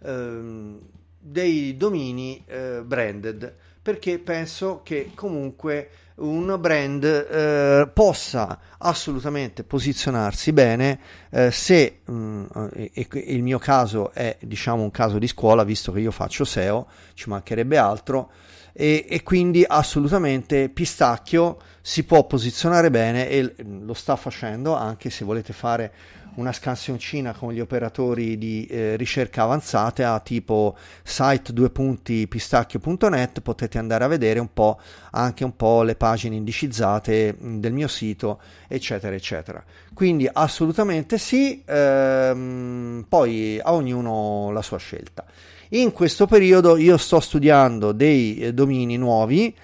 um, 0.00 0.80
dei 1.18 1.76
domini 1.76 2.42
uh, 2.48 2.82
branded 2.82 3.54
perché 3.86 4.18
penso 4.18 4.80
che 4.82 5.12
comunque 5.14 5.88
un 6.16 6.56
brand 6.58 7.04
eh, 7.04 7.90
possa 7.92 8.58
assolutamente 8.78 9.64
posizionarsi 9.64 10.52
bene 10.52 10.98
eh, 11.30 11.50
se 11.50 12.00
mh, 12.04 12.12
mm, 12.12 12.44
e, 12.72 12.90
e, 12.94 13.08
il 13.26 13.42
mio 13.42 13.58
caso 13.58 14.12
è 14.12 14.36
diciamo 14.40 14.82
un 14.82 14.90
caso 14.90 15.18
di 15.18 15.26
scuola 15.26 15.64
visto 15.64 15.92
che 15.92 16.00
io 16.00 16.10
faccio 16.10 16.44
SEO 16.44 16.86
ci 17.14 17.28
mancherebbe 17.28 17.76
altro 17.76 18.30
e, 18.78 19.06
e 19.08 19.22
quindi 19.22 19.64
assolutamente 19.66 20.68
Pistacchio 20.68 21.56
si 21.80 22.04
può 22.04 22.26
posizionare 22.26 22.90
bene 22.90 23.26
e 23.30 23.54
lo 23.64 23.94
sta 23.94 24.16
facendo 24.16 24.74
anche 24.74 25.08
se 25.08 25.24
volete 25.24 25.54
fare 25.54 25.92
una 26.34 26.52
scansioncina 26.52 27.32
con 27.32 27.54
gli 27.54 27.60
operatori 27.60 28.36
di 28.36 28.66
eh, 28.66 28.96
ricerca 28.96 29.44
avanzate 29.44 30.04
a 30.04 30.20
tipo 30.20 30.76
site 31.02 31.54
2.pistacchio.net 31.54 33.40
potete 33.40 33.78
andare 33.78 34.04
a 34.04 34.08
vedere 34.08 34.40
un 34.40 34.52
po' 34.52 34.78
anche 35.12 35.44
un 35.44 35.56
po' 35.56 35.82
le 35.82 35.96
pagine 35.96 36.36
indicizzate 36.36 37.34
del 37.38 37.72
mio 37.72 37.88
sito 37.88 38.42
eccetera 38.68 39.16
eccetera. 39.16 39.64
Quindi 39.94 40.28
assolutamente 40.30 41.16
sì 41.16 41.62
ehm, 41.64 43.06
poi 43.08 43.58
a 43.58 43.72
ognuno 43.72 44.50
la 44.52 44.60
sua 44.60 44.76
scelta 44.76 45.24
in 45.70 45.90
questo 45.92 46.26
periodo 46.26 46.76
io 46.76 46.96
sto 46.96 47.18
studiando 47.18 47.92
dei 47.92 48.38
eh, 48.38 48.54
domini 48.54 48.96
nuovi. 48.96 49.54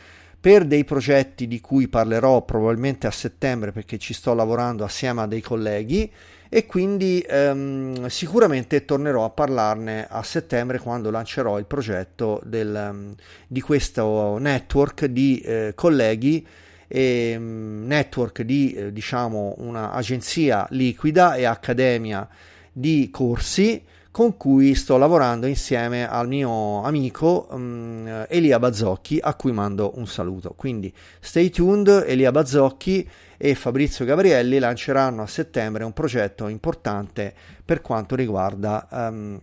Per 0.42 0.64
dei 0.64 0.82
progetti 0.82 1.46
di 1.46 1.60
cui 1.60 1.86
parlerò 1.86 2.42
probabilmente 2.42 3.06
a 3.06 3.12
settembre 3.12 3.70
perché 3.70 3.96
ci 3.96 4.12
sto 4.12 4.34
lavorando 4.34 4.82
assieme 4.82 5.20
a 5.20 5.26
dei 5.26 5.40
colleghi. 5.40 6.10
E 6.48 6.66
quindi 6.66 7.24
ehm, 7.26 8.08
sicuramente 8.08 8.84
tornerò 8.84 9.24
a 9.24 9.30
parlarne 9.30 10.04
a 10.10 10.22
settembre 10.24 10.80
quando 10.80 11.10
lancerò 11.10 11.60
il 11.60 11.64
progetto 11.66 12.42
del, 12.44 12.88
um, 12.90 13.14
di 13.46 13.60
questo 13.60 14.36
network 14.38 15.04
di 15.04 15.38
eh, 15.38 15.72
colleghi. 15.76 16.44
E 16.88 17.34
um, 17.38 17.84
network 17.86 18.42
di 18.42 18.72
eh, 18.72 18.92
diciamo 18.92 19.54
un'agenzia 19.58 20.66
liquida 20.70 21.36
e 21.36 21.44
accademia 21.44 22.28
di 22.72 23.10
corsi 23.12 23.80
con 24.12 24.36
cui 24.36 24.74
sto 24.74 24.98
lavorando 24.98 25.46
insieme 25.46 26.06
al 26.06 26.28
mio 26.28 26.82
amico 26.84 27.48
um, 27.50 28.26
Elia 28.28 28.58
Bazzocchi 28.58 29.18
a 29.20 29.34
cui 29.34 29.52
mando 29.52 29.92
un 29.96 30.06
saluto. 30.06 30.52
Quindi 30.54 30.92
stay 31.18 31.48
tuned, 31.48 32.04
Elia 32.06 32.30
Bazzocchi 32.30 33.08
e 33.38 33.54
Fabrizio 33.54 34.04
Gabrielli 34.04 34.58
lanceranno 34.58 35.22
a 35.22 35.26
settembre 35.26 35.82
un 35.84 35.94
progetto 35.94 36.48
importante 36.48 37.34
per 37.64 37.80
quanto 37.80 38.14
riguarda 38.14 38.86
um, 38.90 39.40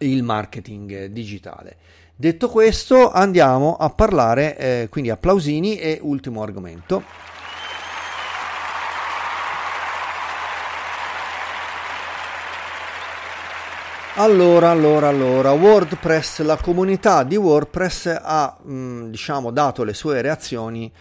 il 0.00 0.22
marketing 0.22 1.06
digitale. 1.06 1.76
Detto 2.14 2.50
questo, 2.50 3.10
andiamo 3.10 3.76
a 3.76 3.88
parlare 3.88 4.58
eh, 4.58 4.88
quindi 4.90 5.08
applausini 5.08 5.78
e 5.78 5.98
ultimo 6.02 6.42
argomento. 6.42 7.02
Allora, 14.20 14.70
allora, 14.70 15.06
allora, 15.06 15.52
WordPress, 15.52 16.40
la 16.40 16.56
comunità 16.56 17.22
di 17.22 17.36
WordPress 17.36 18.18
ha, 18.20 18.58
mh, 18.60 18.72
mm, 18.72 19.10
diciamo, 19.10 19.52
dato 19.52 19.84
le 19.84 19.94
sue 19.94 20.20
reazioni 20.20 20.92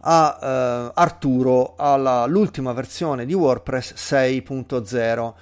a 0.00 0.38
eh, 0.38 0.90
Arturo 0.92 1.74
all'ultima 1.78 2.74
versione 2.74 3.24
di 3.24 3.32
WordPress 3.32 3.94
6.0. 3.94 5.32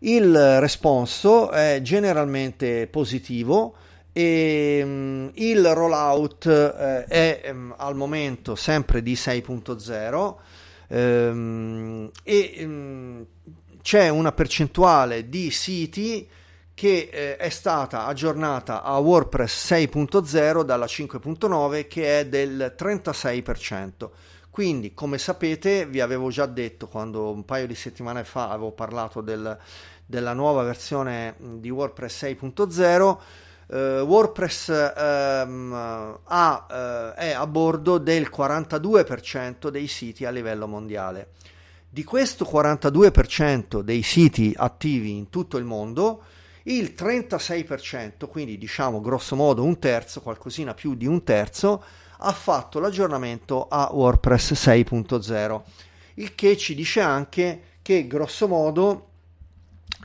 Il 0.00 0.60
responso 0.60 1.50
è 1.52 1.80
generalmente 1.80 2.86
positivo 2.88 3.76
e 4.12 4.84
mh, 4.84 4.88
mm, 4.88 5.28
il 5.36 5.66
rollout 5.72 6.46
eh, 6.46 7.04
è 7.06 7.50
mh, 7.50 7.56
mm, 7.56 7.72
al 7.78 7.96
momento 7.96 8.54
sempre 8.56 9.02
di 9.02 9.14
6.0 9.14 10.34
ehm, 10.88 12.10
e 12.22 13.26
c'è 13.80 14.08
una 14.10 14.32
percentuale 14.32 15.30
di 15.30 15.50
siti 15.50 16.28
che 16.74 17.08
eh, 17.10 17.36
è 17.36 17.48
stata 17.48 18.04
aggiornata 18.06 18.82
a 18.82 18.98
WordPress 18.98 19.72
6.0 19.72 20.62
dalla 20.62 20.86
5.9 20.86 21.86
che 21.86 22.20
è 22.20 22.26
del 22.26 22.74
36%. 22.76 24.10
Quindi, 24.50 24.94
come 24.94 25.18
sapete, 25.18 25.86
vi 25.86 26.00
avevo 26.00 26.30
già 26.30 26.46
detto 26.46 26.86
quando 26.86 27.30
un 27.30 27.44
paio 27.44 27.66
di 27.66 27.74
settimane 27.74 28.22
fa 28.22 28.50
avevo 28.50 28.72
parlato 28.72 29.20
del, 29.20 29.56
della 30.06 30.32
nuova 30.32 30.62
versione 30.62 31.34
di 31.38 31.70
WordPress 31.70 32.24
6.0. 32.24 33.16
Uh, 33.66 33.76
WordPress 34.02 34.68
um, 34.68 35.72
ha, 36.24 36.66
uh, 36.68 37.18
è 37.18 37.30
a 37.32 37.46
bordo 37.46 37.98
del 37.98 38.30
42% 38.32 39.68
dei 39.68 39.86
siti 39.86 40.24
a 40.24 40.30
livello 40.30 40.68
mondiale. 40.68 41.30
Di 41.88 42.04
questo 42.04 42.44
42% 42.44 43.80
dei 43.80 44.02
siti 44.02 44.52
attivi 44.56 45.16
in 45.16 45.30
tutto 45.30 45.56
il 45.56 45.64
mondo, 45.64 46.22
il 46.64 46.94
36%, 46.96 48.28
quindi 48.28 48.56
diciamo 48.56 49.00
grosso 49.00 49.36
modo 49.36 49.64
un 49.64 49.78
terzo, 49.78 50.20
qualcosina 50.20 50.74
più 50.74 50.94
di 50.94 51.06
un 51.06 51.22
terzo, 51.22 51.82
ha 52.18 52.32
fatto 52.32 52.78
l'aggiornamento 52.78 53.66
a 53.68 53.90
WordPress 53.92 54.52
6.0, 54.52 55.62
il 56.14 56.34
che 56.34 56.56
ci 56.56 56.74
dice 56.74 57.00
anche 57.00 57.62
che 57.82 58.06
grosso 58.06 58.48
modo 58.48 59.08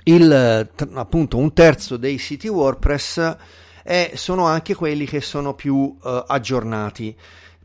il, 0.03 0.69
appunto 0.93 1.37
un 1.37 1.53
terzo 1.53 1.97
dei 1.97 2.17
siti 2.17 2.47
WordPress 2.47 3.37
è, 3.83 4.11
sono 4.15 4.45
anche 4.45 4.75
quelli 4.75 5.05
che 5.05 5.21
sono 5.21 5.53
più 5.53 5.75
uh, 5.75 5.97
aggiornati 6.27 7.15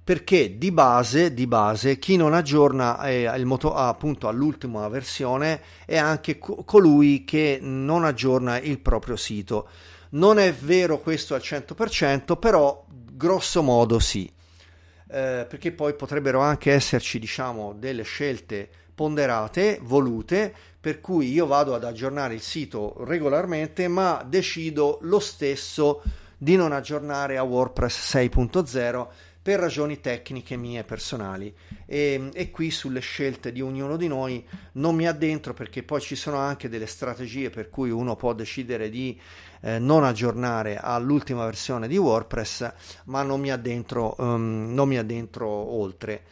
perché 0.05 0.59
di 0.59 0.71
base, 0.71 1.33
di 1.33 1.47
base 1.47 1.99
chi 1.99 2.17
non 2.17 2.35
aggiorna 2.35 3.03
eh, 3.05 3.43
moto, 3.47 3.75
appunto 3.75 4.29
all'ultima 4.29 4.87
versione 4.89 5.63
è 5.87 5.97
anche 5.97 6.37
co- 6.39 6.63
colui 6.65 7.25
che 7.25 7.59
non 7.63 8.05
aggiorna 8.05 8.61
il 8.61 8.81
proprio 8.81 9.17
sito. 9.17 9.67
Non 10.11 10.39
è 10.39 10.53
vero 10.53 11.01
questo 11.01 11.35
al 11.35 11.41
100%, 11.43 12.39
però 12.39 12.85
grosso 12.87 13.63
modo 13.63 13.99
sì, 13.99 14.31
eh, 15.09 15.47
perché 15.49 15.73
poi 15.73 15.95
potrebbero 15.95 16.41
anche 16.41 16.71
esserci 16.71 17.19
diciamo 17.19 17.73
delle 17.73 18.03
scelte 18.03 18.69
ponderate, 18.95 19.81
volute, 19.83 20.55
per 20.79 21.01
cui 21.01 21.33
io 21.33 21.47
vado 21.47 21.75
ad 21.75 21.83
aggiornare 21.83 22.35
il 22.35 22.43
sito 22.43 22.95
regolarmente, 23.05 23.89
ma 23.89 24.23
decido 24.29 24.99
lo 25.01 25.19
stesso 25.19 26.03
di 26.37 26.57
non 26.57 26.73
aggiornare 26.73 27.39
a 27.39 27.43
WordPress 27.43 28.15
6.0 28.15 29.07
per 29.45 29.61
ragioni 29.61 30.01
tecniche 30.01 30.57
mie 30.57 30.85
personali. 30.85 31.55
E, 31.85 32.31
e, 32.33 32.51
qui 32.51 32.71
sulle 32.71 33.01
scelte 33.01 33.53
di 33.53 33.61
ognuno 33.61 33.99
di 33.99 34.09
noi 34.09 34.43
non 34.73 34.95
mi 34.95 35.07
addentro 35.07 35.53
perché 35.53 35.83
poi 35.83 36.01
ci 36.01 36.17
sono 36.17 36.39
anche 36.39 36.71
delle 36.71 36.87
strategie 36.87 37.51
per 37.51 37.69
cui 37.69 37.91
uno 37.91 38.17
può 38.17 38.33
decidere 38.33 38.89
di 38.89 39.21
eh, 39.61 39.79
non 39.79 40.03
aggiornare 40.03 40.79
all'ultima 40.79 41.45
versione 41.45 41.89
di 41.89 41.99
WordPress 41.99 42.73
ma 43.05 43.23
non 43.23 43.39
mi 43.39 43.51
addentro, 43.51 44.15
um, 44.17 44.73
non 44.73 44.89
mi 44.89 44.97
addentro 44.97 45.47
oltre. 45.47 46.23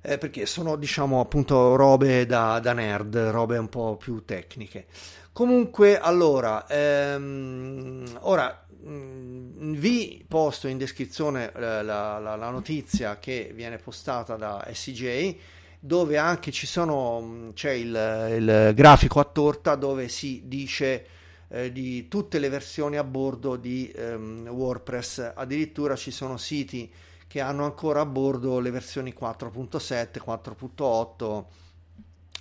Eh, 0.00 0.16
perché 0.16 0.46
sono 0.46 0.76
diciamo 0.76 1.18
appunto 1.18 1.74
robe 1.74 2.26
da, 2.26 2.60
da 2.60 2.72
nerd 2.72 3.16
robe 3.16 3.58
un 3.58 3.68
po' 3.68 3.96
più 3.96 4.24
tecniche. 4.24 4.86
Comunque 5.32 5.98
allora 5.98 6.64
ehm, 6.68 8.18
ora 8.20 8.66
vi 8.82 10.24
posto 10.26 10.66
in 10.66 10.78
descrizione 10.78 11.52
la, 11.54 11.82
la, 11.82 12.18
la, 12.18 12.50
notizia 12.50 13.18
che 13.18 13.52
viene 13.54 13.76
postata 13.76 14.36
da 14.36 14.66
SCJ 14.72 15.36
dove 15.78 16.18
anche 16.18 16.50
ci 16.50 16.66
sono 16.66 17.20
mm, 17.20 17.50
c'è 17.50 17.72
il, 17.72 18.34
il 18.38 18.72
grafico 18.74 19.20
a 19.20 19.24
torta 19.24 19.74
dove 19.74 20.08
si 20.08 20.42
dice 20.44 21.06
eh, 21.48 21.72
di 21.72 22.06
tutte 22.08 22.38
le 22.38 22.48
versioni 22.48 22.96
a 22.96 23.04
bordo 23.04 23.56
di 23.56 23.90
ehm, 23.94 24.48
WordPress. 24.48 25.32
Addirittura 25.34 25.96
ci 25.96 26.10
sono 26.10 26.36
siti 26.36 26.90
che 27.26 27.40
hanno 27.40 27.64
ancora 27.64 28.00
a 28.00 28.06
bordo 28.06 28.60
le 28.60 28.70
versioni 28.70 29.14
4.7 29.18 30.20
4.8 30.24 31.44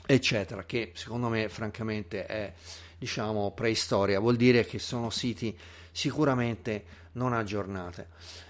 eccetera 0.05 0.63
che 0.63 0.91
secondo 0.95 1.29
me 1.29 1.47
francamente 1.49 2.25
è 2.25 2.53
diciamo 2.97 3.51
preistoria. 3.51 4.19
Vuol 4.19 4.35
dire 4.35 4.65
che 4.65 4.79
sono 4.79 5.09
siti 5.09 5.57
sicuramente 5.99 6.83
non 7.13 7.33
aggiornate. 7.33 8.07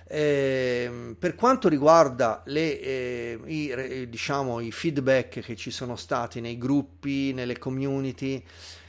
Eh, 0.08 1.16
per 1.18 1.34
quanto 1.34 1.68
riguarda 1.68 2.44
le, 2.46 2.80
eh, 2.80 3.40
i, 3.46 4.08
diciamo, 4.08 4.60
i 4.60 4.72
feedback 4.72 5.40
che 5.40 5.56
ci 5.56 5.72
sono 5.72 5.96
stati 5.96 6.42
nei 6.42 6.60
gruppi, 6.60 7.34
nelle 7.34 7.58
community, 7.58 8.44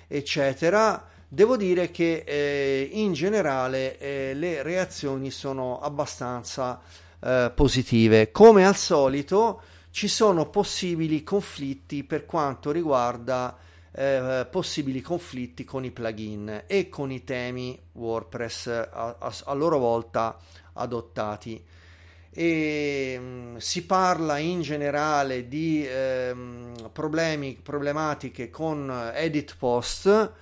eccetera, 0.07 1.09
devo 1.27 1.57
dire 1.57 1.91
che 1.91 2.23
eh, 2.27 2.89
in 2.93 3.15
generale 3.15 3.99
eh, 3.99 4.35
le 4.35 4.63
reazioni 4.63 5.31
sono 5.31 5.81
abbastanza 5.81 6.81
eh, 7.21 7.51
positive. 7.55 8.31
Come 8.31 8.67
al 8.67 8.77
solito 8.77 9.63
ci 9.91 10.07
sono 10.07 10.51
possibili 10.51 11.23
conflitti 11.23 12.05
per 12.05 12.27
quanto 12.27 12.71
riguarda 12.71 13.57
eh, 13.93 14.47
possibili 14.51 15.01
conflitti 15.01 15.65
con 15.65 15.85
i 15.85 15.91
plugin 15.91 16.65
e 16.67 16.89
con 16.89 17.11
i 17.11 17.25
temi 17.25 17.79
WordPress 17.93 18.67
a, 18.67 19.17
a, 19.19 19.35
a 19.45 19.53
loro 19.55 19.79
volta 19.79 20.39
adottati. 20.75 21.63
E, 22.33 23.19
mh, 23.19 23.23
mm, 23.23 23.57
si 23.57 23.85
parla 23.85 24.39
in 24.39 24.61
generale 24.61 25.49
di 25.49 25.87
ehm, 25.87 26.91
problemi, 26.93 27.59
problematiche 27.61 28.51
con 28.51 29.11
edit 29.15 29.57
post, 29.59 30.33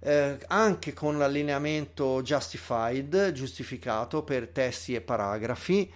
eh, 0.00 0.38
anche 0.48 0.92
con 0.92 1.18
l'allineamento 1.18 2.22
justified, 2.22 3.32
giustificato 3.32 4.22
per 4.22 4.48
testi 4.48 4.94
e 4.94 5.00
paragrafi 5.00 5.92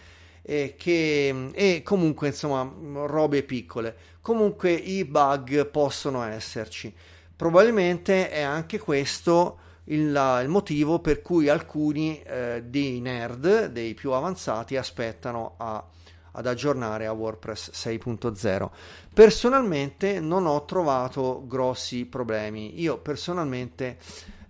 e, 0.50 0.76
che, 0.78 1.50
e 1.52 1.82
comunque 1.84 2.28
insomma 2.28 2.62
robe 3.04 3.42
piccole. 3.42 3.94
Comunque 4.22 4.72
i 4.72 5.04
bug 5.04 5.66
possono 5.66 6.22
esserci. 6.22 6.90
Probabilmente 7.36 8.30
è 8.30 8.40
anche 8.40 8.78
questo 8.78 9.58
il, 9.84 10.40
il 10.42 10.48
motivo 10.48 11.00
per 11.00 11.20
cui 11.20 11.50
alcuni 11.50 12.22
eh, 12.22 12.64
dei 12.66 12.98
nerd, 13.00 13.66
dei 13.66 13.92
più 13.92 14.12
avanzati, 14.12 14.78
aspettano 14.78 15.56
a, 15.58 15.84
ad 16.32 16.46
aggiornare 16.46 17.04
a 17.04 17.12
WordPress 17.12 17.70
6.0. 17.86 18.70
Personalmente 19.12 20.18
non 20.18 20.46
ho 20.46 20.64
trovato 20.64 21.44
grossi 21.46 22.06
problemi. 22.06 22.80
Io 22.80 22.96
personalmente 22.96 23.98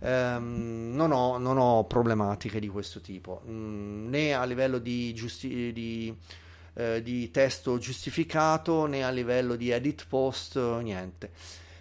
ehm, 0.01 0.93
non, 0.95 1.13
ho, 1.13 1.39
non, 1.39 1.59
ho, 1.59 1.85
problematiche 1.85 2.61
di 2.61 2.69
questo 2.69 3.01
tipo, 3.01 3.43
mm, 3.47 4.09
né 4.09 4.35
a 4.35 4.45
livello 4.45 4.79
di, 4.79 5.13
giusti- 5.15 5.73
di, 5.73 6.15
eh, 6.75 7.03
di 7.03 7.31
testo 7.31 7.79
giustificato 7.79 8.87
né 8.87 9.05
a 9.05 9.11
livello 9.11 9.57
di 9.57 9.71
edit 9.71 10.07
post, 10.09 10.57
niente. 10.57 11.31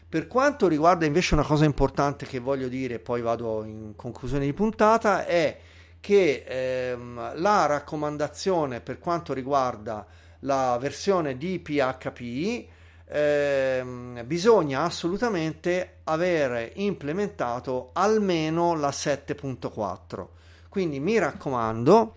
Per 0.09 0.27
quanto 0.27 0.67
riguarda 0.67 1.05
invece 1.05 1.33
una 1.33 1.43
cosa 1.43 1.65
importante 1.65 2.25
che 2.25 2.39
voglio 2.39 2.69
dire, 2.69 2.99
poi 2.99 3.21
vado 3.21 3.63
in 3.65 3.93
conclusione 3.95 4.45
di 4.45 4.53
puntata, 4.53 5.25
è 5.25 5.59
che 5.99 6.45
ehm, 6.47 7.33
la 7.39 7.65
raccomandazione 7.65 8.79
per 8.79 8.99
quanto 8.99 9.33
riguarda 9.33 10.05
la 10.41 10.77
versione 10.79 11.37
di 11.37 11.59
PHP 11.59 12.75
ehm, 13.09 14.23
bisogna 14.25 14.83
assolutamente 14.83 15.99
avere 16.03 16.71
implementato 16.75 17.91
almeno 17.93 18.75
la 18.75 18.89
7.4 18.89 20.27
quindi 20.69 20.99
mi 20.99 21.17
raccomando 21.17 22.15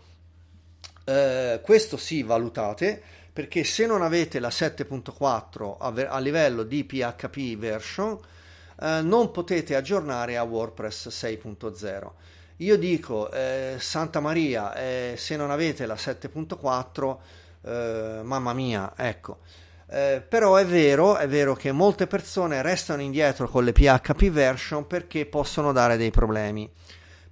eh, 1.05 1.61
questo 1.63 1.97
sì 1.97 2.23
valutate 2.23 3.03
perché 3.33 3.63
se 3.65 3.87
non 3.87 4.03
avete 4.03 4.41
la 4.41 4.49
7.4 4.49 5.77
a, 5.79 5.93
a 6.09 6.19
livello 6.19 6.65
di 6.65 6.85
PHP 6.85 7.57
version 7.57 8.19
eh, 8.81 9.01
non 9.03 9.31
potete 9.31 9.77
aggiornare 9.77 10.37
a 10.37 10.43
WordPress 10.43 11.09
6.0 11.09 12.11
io 12.57 12.77
dico 12.77 13.31
eh, 13.31 13.77
Santa 13.79 14.21
Maria 14.21 14.75
eh, 14.75 15.15
se 15.17 15.37
non 15.37 15.51
avete 15.51 15.87
la 15.87 15.95
7.4 15.95 17.17
eh, 17.63 18.21
mamma 18.23 18.53
mia 18.53 18.93
ecco 18.97 19.39
eh, 19.93 20.23
però 20.27 20.55
è 20.55 20.65
vero, 20.65 21.17
è 21.17 21.27
vero 21.27 21.57
che 21.57 21.73
molte 21.73 22.07
persone 22.07 22.63
restano 22.63 23.03
indietro 23.03 23.49
con 23.49 23.65
le 23.65 23.73
PHP 23.73 24.31
version 24.31 24.87
perché 24.87 25.27
possono 25.27 25.73
dare 25.73 25.97
dei 25.97 26.13
problemi. 26.13 26.71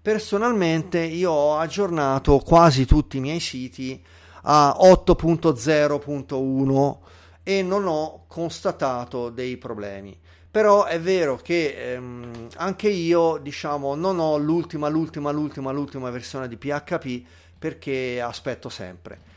Personalmente 0.03 0.99
io 0.99 1.31
ho 1.31 1.59
aggiornato 1.59 2.39
quasi 2.39 2.85
tutti 2.85 3.19
i 3.19 3.21
miei 3.21 3.39
siti 3.39 4.05
a 4.43 4.77
8.0.1 4.81 6.97
e 7.45 7.63
non 7.63 7.87
ho 7.87 8.25
constatato 8.27 9.31
dei 9.31 9.57
problemi. 9.57 10.19
Però 10.51 10.85
è 10.85 10.99
vero 10.99 11.37
che 11.37 11.93
ehm, 11.93 12.49
anche 12.57 12.89
io, 12.89 13.39
diciamo, 13.41 13.95
non 13.95 14.19
ho 14.19 14.37
l'ultima, 14.37 14.89
l'ultima, 14.89 15.31
l'ultima, 15.31 15.71
l'ultima 15.71 16.11
versione 16.11 16.49
di 16.49 16.57
PHP 16.57 17.23
perché 17.57 18.21
aspetto 18.21 18.69
sempre. 18.69 19.29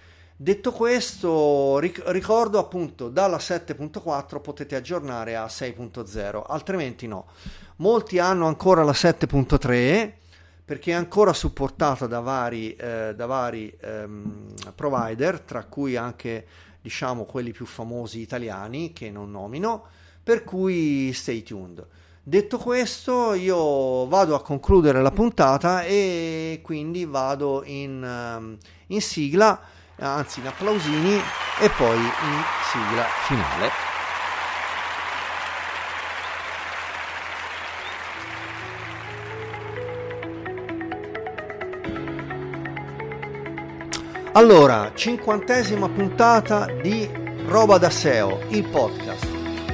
Detto 0.42 0.72
questo, 0.72 1.78
ricordo 1.78 2.58
appunto 2.58 3.10
dalla 3.10 3.38
7.4 3.38 4.42
potete 4.42 4.76
aggiornare 4.76 5.36
a 5.36 5.46
6.0, 5.46 6.42
altrimenti 6.48 7.06
no. 7.06 7.28
Molti 7.76 8.18
hanno 8.18 8.48
ancora 8.48 8.84
la 8.84 8.92
7.3 8.92 10.12
perché 10.66 10.94
è 10.94 10.96
ancora 10.96 11.32
supportata 11.34 12.08
da 12.08 12.22
vari, 12.22 12.76
eh, 12.76 13.14
da 13.16 13.26
vari 13.28 13.72
ehm, 13.82 14.48
provider, 14.74 15.42
tra 15.42 15.64
cui 15.66 15.96
anche 15.96 16.48
diciamo 16.82 17.26
quelli 17.26 17.52
più 17.52 17.68
famosi 17.68 18.20
italiani 18.20 18.94
che 18.94 19.12
non 19.12 19.30
nomino, 19.30 19.86
per 20.24 20.44
cui 20.44 21.14
stay 21.14 21.44
tuned. 21.44 21.86
Detto 22.24 22.58
questo, 22.58 23.34
io 23.34 24.08
vado 24.08 24.34
a 24.34 24.42
concludere 24.42 25.04
la 25.04 25.12
puntata 25.12 25.84
e 25.84 26.62
quindi 26.64 27.06
vado 27.06 27.62
in, 27.64 28.02
um, 28.02 28.58
in 28.88 29.02
sigla 29.02 29.80
anzi 30.10 30.40
in 30.40 30.48
applausini 30.48 31.22
e 31.60 31.70
poi 31.78 31.98
in 31.98 32.44
sigla 32.72 33.06
finale. 33.28 33.90
Allora, 44.34 44.92
cinquantesima 44.96 45.90
puntata 45.90 46.66
di 46.82 47.08
Roba 47.48 47.78
da 47.78 47.90
SEO, 47.90 48.40
il 48.50 48.64
podcast 48.64 49.28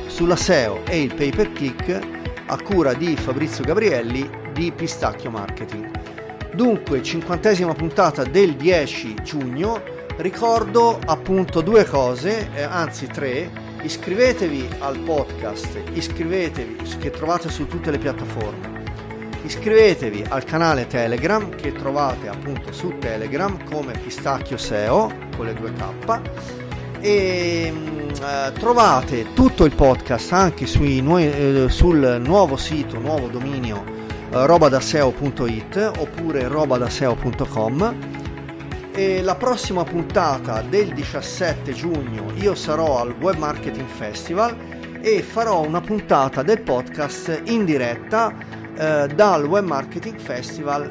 sulla 0.08 0.36
SEO 0.36 0.84
e 0.86 1.04
il 1.04 1.14
pay 1.14 1.30
per 1.30 1.52
click 1.52 2.00
a 2.48 2.62
cura 2.62 2.94
di 2.94 3.16
Fabrizio 3.16 3.64
Gabrielli 3.64 4.28
di 4.54 4.72
Pistacchio 4.72 5.30
Marketing. 5.30 6.56
Dunque, 6.56 7.04
cinquantesima 7.04 7.74
puntata 7.74 8.24
del 8.24 8.56
10 8.56 9.14
giugno 9.22 9.96
ricordo 10.18 11.00
appunto 11.06 11.62
due 11.62 11.86
cose, 11.86 12.50
eh, 12.54 12.64
anzi 12.64 13.08
tre. 13.08 13.66
Iscrivetevi 13.82 14.68
al 14.80 15.00
podcast, 15.00 15.80
iscrivetevi 15.94 16.98
che 17.00 17.12
trovate 17.12 17.50
su 17.50 17.68
tutte 17.68 17.92
le 17.92 17.98
piattaforme. 17.98 18.84
Iscrivetevi 19.44 20.26
al 20.28 20.44
canale 20.44 20.88
Telegram 20.88 21.50
che 21.56 21.72
trovate 21.72 22.28
appunto 22.28 22.72
su 22.74 22.98
Telegram 23.00 23.64
come 23.64 23.94
Pistacchio 23.94 24.58
SEO 24.58 25.12
con 25.36 25.46
le 25.46 25.54
due 25.54 25.72
K 25.72 26.20
e 27.00 27.72
mm, 27.72 28.10
eh, 28.10 28.52
trovate 28.54 29.34
tutto 29.34 29.64
il 29.64 29.74
podcast 29.74 30.34
anche 30.34 30.66
nu- 31.02 31.18
eh, 31.20 31.68
sul 31.70 32.20
nuovo 32.20 32.58
sito, 32.58 33.00
nuovo 33.00 33.28
dominio 33.28 33.84
eh, 34.32 34.46
robadaseo.it 34.46 35.92
oppure 35.98 36.48
robadaseo.com 36.48 38.17
e 38.98 39.22
la 39.22 39.36
prossima 39.36 39.84
puntata 39.84 40.64
del 40.64 40.92
17 40.92 41.72
giugno 41.72 42.32
io 42.38 42.56
sarò 42.56 43.00
al 43.00 43.12
Web 43.12 43.38
Marketing 43.38 43.88
Festival 43.88 44.58
e 45.02 45.22
farò 45.22 45.64
una 45.64 45.82
puntata 45.82 46.42
del 46.42 46.62
podcast 46.62 47.44
in 47.46 47.64
diretta 47.64 48.34
eh, 48.76 49.08
dal 49.14 49.46
Web 49.46 49.68
Marketing 49.68 50.18
Festival 50.18 50.90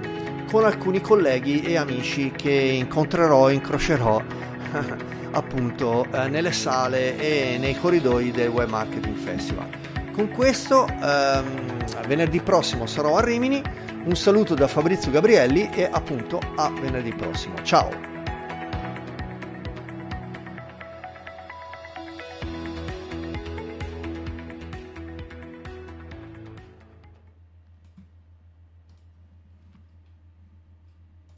con 0.48 0.64
alcuni 0.64 1.00
colleghi 1.00 1.62
e 1.62 1.76
amici 1.76 2.30
che 2.30 2.52
incontrerò 2.52 3.50
e 3.50 3.54
incrocerò 3.54 4.22
appunto 5.32 6.06
eh, 6.12 6.28
nelle 6.28 6.52
sale 6.52 7.18
e 7.18 7.58
nei 7.58 7.76
corridoi 7.76 8.30
del 8.30 8.50
Web 8.50 8.68
Marketing 8.68 9.16
Festival. 9.16 9.68
Con 10.12 10.30
questo 10.30 10.86
ehm, 10.86 12.06
venerdì 12.06 12.40
prossimo 12.40 12.86
sarò 12.86 13.16
a 13.16 13.20
Rimini, 13.20 13.60
un 14.06 14.14
saluto 14.14 14.54
da 14.54 14.68
Fabrizio 14.68 15.10
Gabrielli 15.10 15.68
e 15.74 15.88
appunto 15.90 16.40
a 16.56 16.70
venerdì 16.70 17.12
prossimo. 17.12 17.62
Ciao! 17.62 18.05